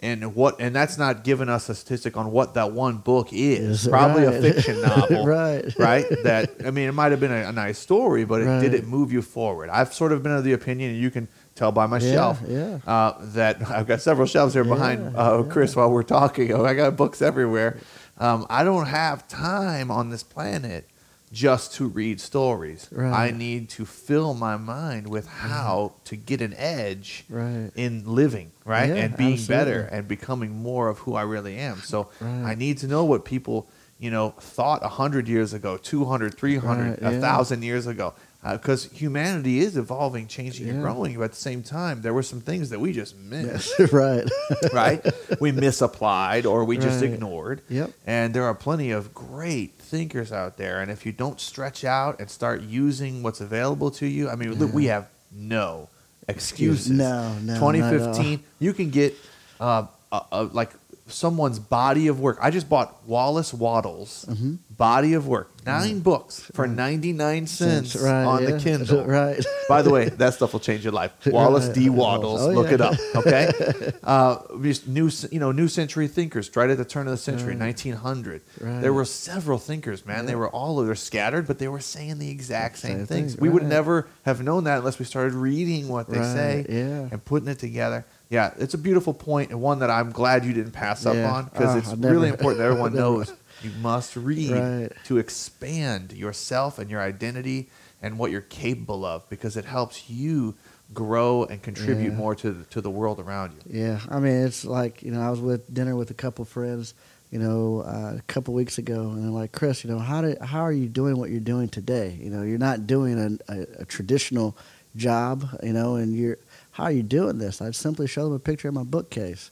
[0.03, 3.83] and what and that's not giving us a statistic on what that one book is.
[3.85, 5.27] Is Probably a fiction novel.
[5.27, 5.65] Right.
[5.79, 6.07] Right?
[6.25, 8.75] That I mean it might have been a, a nice story, but it, did Right.
[8.75, 9.69] it move you forward?
[9.69, 12.41] I've sort of been of the opinion, and you can tell by my Yeah, shelf,
[12.47, 12.79] yeah.
[12.87, 15.51] Uh, that I've got several shelves here behind uh, yeah.
[15.53, 16.53] Chris while we're talking.
[16.53, 17.79] Oh, I got books everywhere.
[18.19, 20.87] Um, I don't have time on this planet
[21.33, 22.89] just to read stories.
[22.91, 23.13] Right.
[23.13, 27.71] I need to fill my mind with how to get an edge Right.
[27.77, 28.89] in living, right?
[28.89, 31.79] Yeah, and being better and becoming more of who I really am.
[31.83, 32.45] So Right.
[32.51, 33.69] I need to know what people,
[34.01, 37.11] you know, thought 100 years ago, 200, 300, Right, a yeah.
[37.13, 38.13] 1,000 years ago.
[38.43, 41.17] Because humanity is evolving, changing, and growing.
[41.19, 44.27] But at the same time, there were some things that we just missed, right.
[44.73, 45.07] right?
[45.41, 47.13] We misapplied or we just Right.
[47.13, 47.61] ignored.
[47.69, 47.91] Yep.
[48.07, 50.81] And there are plenty of great thinkers out there.
[50.81, 54.55] And if you don't stretch out and start using what's available to you, I mean,
[54.55, 55.89] look, we have no
[56.27, 56.91] excuses.
[56.91, 59.15] No, no, not at 2015, you can get
[59.61, 60.71] uh, uh, uh, like
[61.13, 62.39] someone's body of work.
[62.41, 64.55] I just bought Wallace Wattles' Mm-hmm.
[64.77, 68.51] body of work, nine books for 99 cents right, on yeah.
[68.53, 69.05] the Kindle.
[69.11, 69.45] Right.
[69.69, 71.13] By the way, that stuff will change your life.
[71.27, 71.91] Wallace D.
[71.91, 72.75] Wattles, Oh, look yeah.
[72.75, 72.95] it up.
[73.17, 74.39] Okay, uh,
[74.87, 78.43] new, you know, new century thinkers, right at the turn of the century, 1900.
[78.61, 78.81] Right.
[78.81, 80.27] There were several thinkers, man.
[80.27, 83.33] They were all they're scattered, but they were saying the exact same, Same things.
[83.33, 87.09] things, We would never have known that unless we started reading what they say yeah.
[87.11, 88.05] and putting it together.
[88.31, 91.33] Yeah, it's a beautiful point and one that I'm glad you didn't pass up Yeah.
[91.33, 94.93] on because Oh, it's never- really important that everyone knows you must read Right.
[95.07, 97.69] to expand yourself and your identity
[98.01, 100.55] and what you're capable of because it helps you
[100.95, 102.17] grow and contribute Yeah.
[102.17, 103.81] more to the, to the world around you.
[103.83, 106.95] Yeah, I mean, it's like you know, I was with dinner with a couple friends,
[107.31, 110.39] you know, uh, a couple weeks ago, and they're like, Chris, you know, how did
[110.41, 112.19] how are you doing what you're doing today?
[112.21, 113.19] You know, you're not doing
[113.49, 114.57] a, a, a traditional
[114.97, 116.39] job, you know, and you're
[116.81, 117.61] how are you doing this?
[117.61, 119.51] I'd simply show them a picture of my bookcase.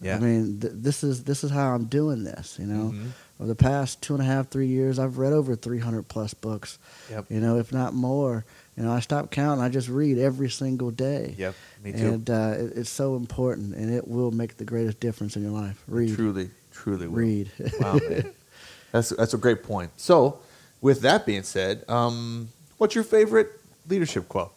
[0.00, 0.16] Yeah.
[0.16, 2.56] I mean, th- this is this is how I'm doing this.
[2.58, 3.08] You know, Mhm.
[3.40, 6.78] over the past two and a half, three years, I've read over 300 plus books.
[7.10, 7.26] Yep.
[7.30, 8.44] You know, if not more.
[8.76, 9.62] You know, I stop counting.
[9.62, 11.34] I just read every single day.
[11.38, 11.54] Yep.
[11.84, 11.98] Me too.
[11.98, 15.52] And uh, it, it's so important, and it will make the greatest difference in your
[15.52, 15.82] life.
[15.86, 17.16] Read, Truly, truly will.
[17.18, 17.50] read.
[17.80, 18.32] Wow, man.
[18.92, 19.90] That's that's a great point.
[19.96, 20.38] So,
[20.82, 22.48] with that being said, um,
[22.78, 23.48] what's your favorite
[23.88, 24.52] leadership quote?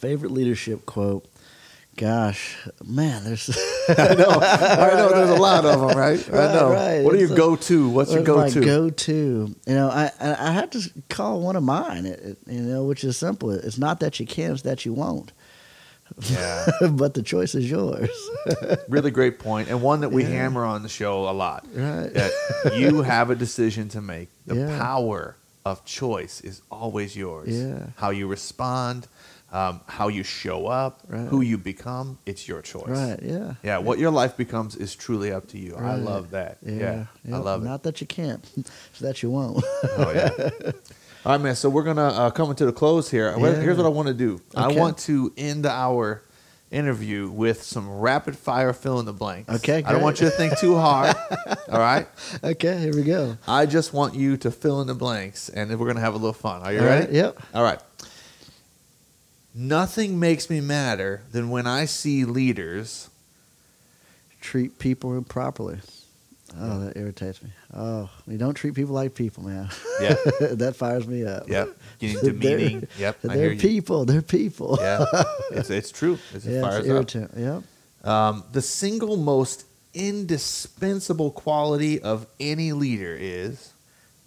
[0.00, 1.26] Favorite leadership quote?
[1.96, 3.50] Gosh, man, there's.
[3.88, 5.10] I know, I know.
[5.10, 6.26] There's a lot of them, right?
[6.32, 6.70] I know.
[6.72, 7.00] right.
[7.04, 7.88] What are your go-to?
[7.90, 8.60] What's your go-to?
[8.64, 9.54] go-to?
[9.66, 12.06] You know, I I had to call one of mine.
[12.06, 13.50] It- you know, which is simple.
[13.50, 15.32] It's not that you can, it's that you won't.
[16.30, 18.08] yeah, but the choice is yours.
[18.88, 20.30] really great point, and one that we Yeah.
[20.30, 21.66] hammer on the show a lot.
[21.74, 22.12] Right.
[22.14, 22.32] That
[22.76, 24.28] you have a decision to make.
[24.46, 24.78] The Yeah.
[24.78, 25.36] power
[25.66, 27.48] of choice is always yours.
[27.50, 27.88] Yeah.
[27.96, 29.06] How you respond,
[29.52, 31.26] um, how you show up, Right.
[31.28, 32.88] who you become, it's your choice.
[32.88, 33.18] right?
[33.22, 33.54] Yeah.
[33.62, 35.74] Yeah, what your life becomes is truly up to you.
[35.76, 36.58] I love that.
[36.64, 37.36] Yeah, Yeah.
[37.36, 37.64] I love it.
[37.66, 39.64] Not that you can't, it's that you won't.
[39.84, 40.50] Oh yeah.
[41.26, 41.54] All right, man.
[41.54, 43.34] So we're gonna uh, come into the close here.
[43.38, 43.56] Yeah.
[43.60, 44.40] Here's what I want to do.
[44.56, 46.22] I want to end our
[46.70, 49.52] interview with some rapid fire fill in the blanks.
[49.56, 51.14] Okay, I don't want you to think too hard.
[51.68, 52.06] all right.
[52.44, 53.36] okay, here we go.
[53.46, 56.18] I just want you to fill in the blanks, and then we're gonna have a
[56.18, 56.62] little fun.
[56.62, 57.06] Are you All ready?
[57.06, 57.42] right, yep.
[57.52, 57.80] All right.
[59.54, 63.08] Nothing makes me madder than when I see leaders.
[64.40, 65.78] Treat people improperly.
[66.58, 67.50] Oh, that irritates me.
[67.74, 69.68] Oh, you don't treat people like people, man.
[70.00, 70.14] Yeah.
[70.52, 71.48] that fires me up.
[71.48, 71.76] Yep.
[72.00, 73.18] Getting They're- Yep.
[73.28, 74.04] I hear They're people.
[74.04, 74.78] They're people.
[74.80, 75.04] Yeah.
[75.52, 76.18] It's it's true.
[76.34, 76.94] It's, it Yeah, fires it's up.
[76.94, 77.30] irritant.
[77.36, 78.08] Yep.
[78.08, 83.72] Um, the single most indispensable quality of any leader is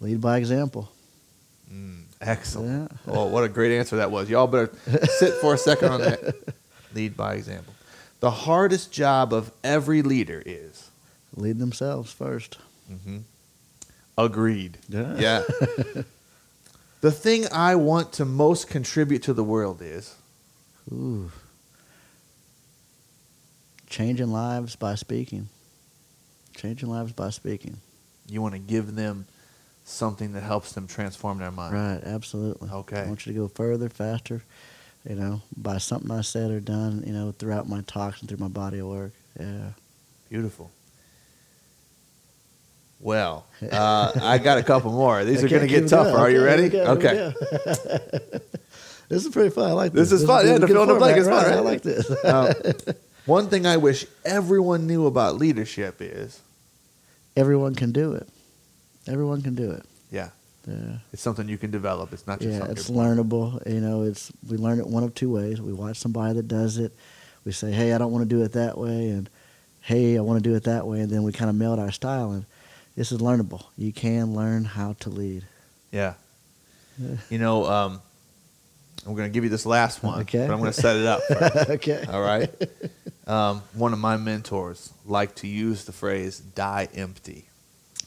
[0.00, 0.90] Lead by example.
[2.24, 2.90] Excellent.
[3.06, 3.12] Yeah.
[3.14, 4.28] Oh, what a great answer that was.
[4.28, 4.72] Y'all better
[5.18, 6.34] sit for a second on that.
[6.94, 7.74] Lead by example.
[8.20, 10.90] the hardest job of every leader is?
[11.36, 12.58] Lead themselves first.
[12.90, 13.18] Mm-hmm.
[14.16, 14.78] Agreed.
[14.88, 15.16] Yeah.
[15.18, 15.42] Yeah.
[17.00, 20.14] the thing I want to most contribute to the world is
[20.92, 21.30] Ooh.
[23.88, 25.48] Changing lives by speaking.
[26.56, 27.78] Changing lives by speaking.
[28.28, 29.26] you want to give them
[29.84, 31.74] something that helps them transform their mind.
[31.74, 32.70] Right, absolutely.
[32.70, 33.00] Okay.
[33.02, 34.42] I want you to go further, faster,
[35.08, 38.38] you know, by something I said or done, you know, throughout my talks and through
[38.38, 39.12] my body of work.
[39.38, 39.70] Yeah.
[40.30, 40.70] Beautiful.
[43.00, 45.24] Well, uh, I got a couple more.
[45.24, 46.16] These are going to get tougher.
[46.16, 46.74] Are you ready?
[46.74, 47.34] Okay.
[49.08, 49.68] this is pretty fun.
[49.68, 50.22] I like This this.
[50.22, 50.46] is fun.
[50.46, 51.64] Yeah, to fill in the blank is fun, I right?
[51.64, 52.10] like this.
[52.24, 52.54] Uh,
[53.26, 56.40] one thing I wish everyone knew about leadership is
[57.36, 58.28] Everyone can do it.
[59.06, 59.84] Everyone can do it.
[60.10, 60.30] yeah,
[60.66, 60.98] Yeah.
[61.12, 62.12] it's something you can develop.
[62.12, 63.26] It's not just Yeah, something it's you're born with.
[63.28, 63.72] learnable.
[63.72, 65.60] You know, it's we learn it one of two ways.
[65.60, 66.92] We watch somebody that does it.
[67.44, 69.28] We say, "Hey, I don't want to do it that way," and
[69.82, 71.90] "Hey, I want to do it that way," and then we kind of meld our
[71.92, 72.32] style.
[72.32, 72.46] And
[72.96, 73.64] this is learnable.
[73.76, 75.44] You can learn how to lead.
[75.92, 76.14] Yeah.
[76.98, 77.16] Yeah.
[77.28, 78.00] You know, um,
[79.06, 80.46] I'm going to give you this last one, Okay.
[80.46, 81.20] but I'm going to set it up
[81.70, 82.04] okay.
[82.08, 82.48] All right.
[83.26, 87.48] Um, one of my mentors liked to use the phrase "die empty."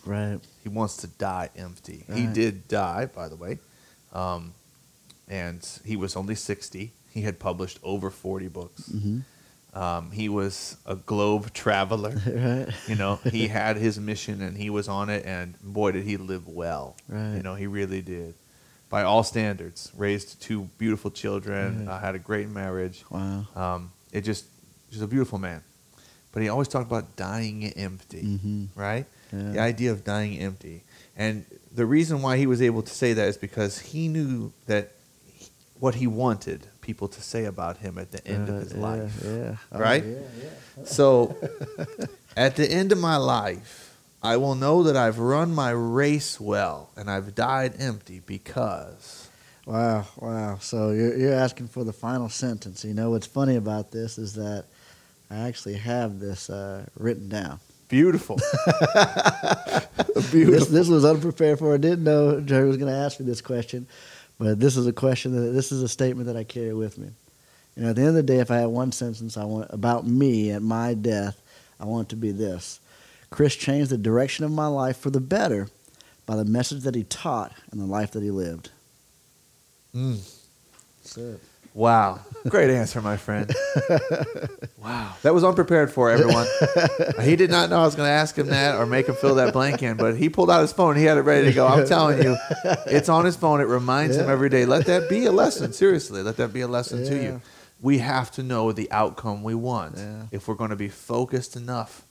[0.08, 0.40] Right.
[0.64, 2.06] He wants to die empty.
[2.14, 3.60] He did die, by the way,
[4.14, 4.54] um,
[5.28, 6.92] and he was only 60.
[7.14, 8.88] He had published over 40 books.
[8.92, 9.20] hmm
[9.74, 12.16] Um, he was a globe traveler.
[12.26, 12.68] right.
[12.88, 16.18] You know, he had his mission and he was on it, and boy, did he
[16.18, 16.96] live well.
[17.08, 17.36] Right.
[17.36, 18.34] You know, he really did.
[18.90, 21.94] By all standards, raised two beautiful children, Right.
[21.94, 23.04] uh, had a great marriage.
[23.12, 23.46] Wow.
[23.56, 24.46] Um, it just,
[24.90, 25.62] just a beautiful man.
[26.32, 29.06] But he always talked about dying empty, hmm right?
[29.32, 29.52] Yeah.
[29.52, 30.84] The idea of dying empty.
[31.16, 34.92] And the reason why he was able to say that is because he knew that
[35.26, 35.50] he-
[35.80, 39.22] what he wanted people to say about him at the end of his yeah, life.
[39.26, 39.56] Yeah.
[39.72, 40.04] Oh, Right?
[40.06, 40.84] yeah, yeah.
[40.86, 41.36] So,
[42.36, 46.90] at the end of my life, I will know that I've run my race well
[46.96, 49.28] and I've died empty because.
[49.66, 50.58] Wow, wow.
[50.62, 52.86] So you're you're asking for the final sentence.
[52.86, 54.66] You know what's funny about this is that
[55.30, 57.60] I actually have this uh, written down.
[57.88, 58.40] Beautiful.
[60.18, 60.66] This Beautiful.
[60.74, 61.74] this was unprepared for.
[61.74, 63.88] I didn't know Jerry was going to ask me this question,
[64.40, 67.10] but this is a question that this is a statement that I carry with me.
[67.76, 69.68] You know, at the end of the day, if I had one sentence I want
[69.70, 71.40] about me at my death,
[71.80, 72.80] I want it to be this:
[73.30, 75.68] Chris changed the direction of my life for the better
[76.26, 78.72] by the message that he taught and the life that he lived.
[79.96, 80.18] Mm.
[81.04, 81.40] That's it.
[81.78, 82.22] Wow.
[82.50, 83.54] Great answer, my friend.
[84.80, 85.16] Wow.
[85.24, 86.48] That was unprepared for everyone.
[87.22, 89.36] he did not know I was going to ask him that or make him fill
[89.36, 90.96] that blank in, but he pulled out his phone.
[90.96, 91.68] He had it ready to go.
[91.68, 92.38] I'm telling you,
[92.86, 93.60] it's on his phone.
[93.60, 94.66] It reminds him every day.
[94.66, 95.74] Let that be a lesson.
[95.74, 97.42] Seriously, let that be a lesson to you.
[97.82, 100.24] We have to know the outcome we want Yeah.
[100.32, 102.06] if we're going to be focused enough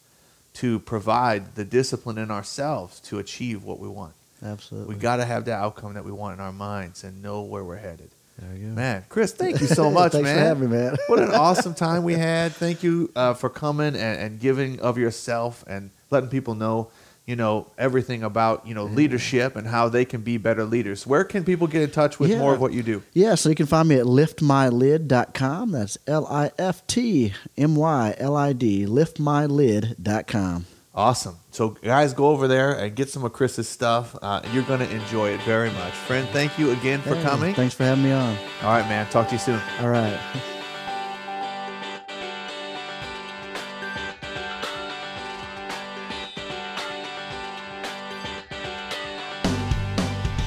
[0.55, 4.13] to provide the discipline in ourselves to achieve what we want.
[4.45, 4.95] Absolutely.
[4.97, 7.65] We got to have the outcome that we want in our minds and know where
[7.65, 8.11] we're headed.
[8.39, 8.75] There you go.
[8.75, 10.37] Man, Chris, thank you so much, Thanks man.
[10.37, 10.97] for having me, man.
[11.09, 12.53] what an awesome time we had.
[12.53, 16.91] Thank you uh, for coming and, and giving of yourself and letting people know,
[17.25, 21.07] you know, everything about, you know, leadership and how they can be better leaders.
[21.07, 22.39] Where can people get in touch with Yeah.
[22.39, 23.03] more of what you do?
[23.15, 25.73] Yeah, so you can find me at liftmylid.com.
[25.73, 30.67] That's L I F T M Y L I D, liftmylid.com.
[30.97, 31.37] Awesome.
[31.51, 34.17] So, guys, go over there and get some of Chris's stuff.
[34.23, 35.93] Uh, you're going to enjoy it very much.
[35.93, 37.55] Friend, thank you again for Hey, coming.
[37.55, 38.35] Thanks for having me on.
[38.63, 39.07] All right, man.
[39.11, 39.61] Talk to you soon.
[39.81, 40.19] All right.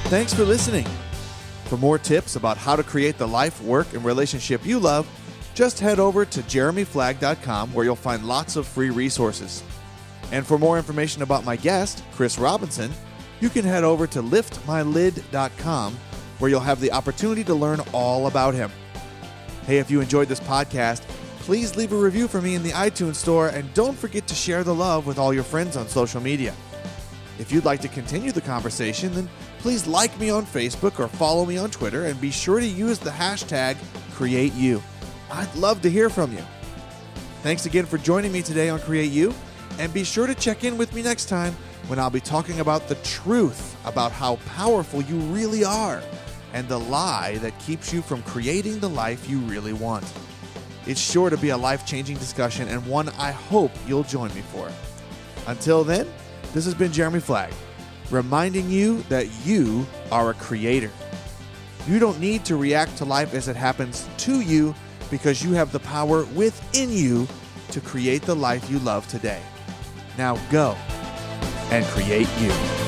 [0.08, 0.86] Thanks for listening.
[1.66, 5.08] For more tips about how to create the life, work, and relationship you love,
[5.54, 9.62] just head over to jeremyflagg.com where you'll find lots of free resources.
[10.32, 12.92] And for more information about my guest, Chris Robinson,
[13.40, 15.96] you can head over to liftmylid.com
[16.38, 18.70] where you'll have the opportunity to learn all about him.
[19.66, 21.02] Hey, if you enjoyed this podcast,
[21.40, 24.64] please leave a review for me in the iTunes store and don't forget to share
[24.64, 26.54] the love with all your friends on social media.
[27.38, 29.28] If you'd like to continue the conversation, then
[29.58, 32.98] please like me on Facebook or follow me on Twitter and be sure to use
[32.98, 33.76] the hashtag
[34.12, 34.82] CreateYou.
[35.30, 36.44] I'd love to hear from you.
[37.42, 39.32] Thanks again for joining me today on Create You,
[39.80, 41.56] and be sure to check in with me next time
[41.86, 46.02] when I'll be talking about the truth about how powerful you really are
[46.52, 50.04] and the lie that keeps you from creating the life you really want.
[50.86, 54.42] It's sure to be a life changing discussion and one I hope you'll join me
[54.42, 54.70] for.
[55.46, 56.06] Until then,
[56.52, 57.54] this has been Jeremy Flagg,
[58.10, 60.90] reminding you that you are a creator.
[61.88, 64.74] You don't need to react to life as it happens to you
[65.10, 67.26] because you have the power within you
[67.70, 69.40] to create the life you love today.
[70.20, 70.76] Now go
[71.70, 72.79] and create you.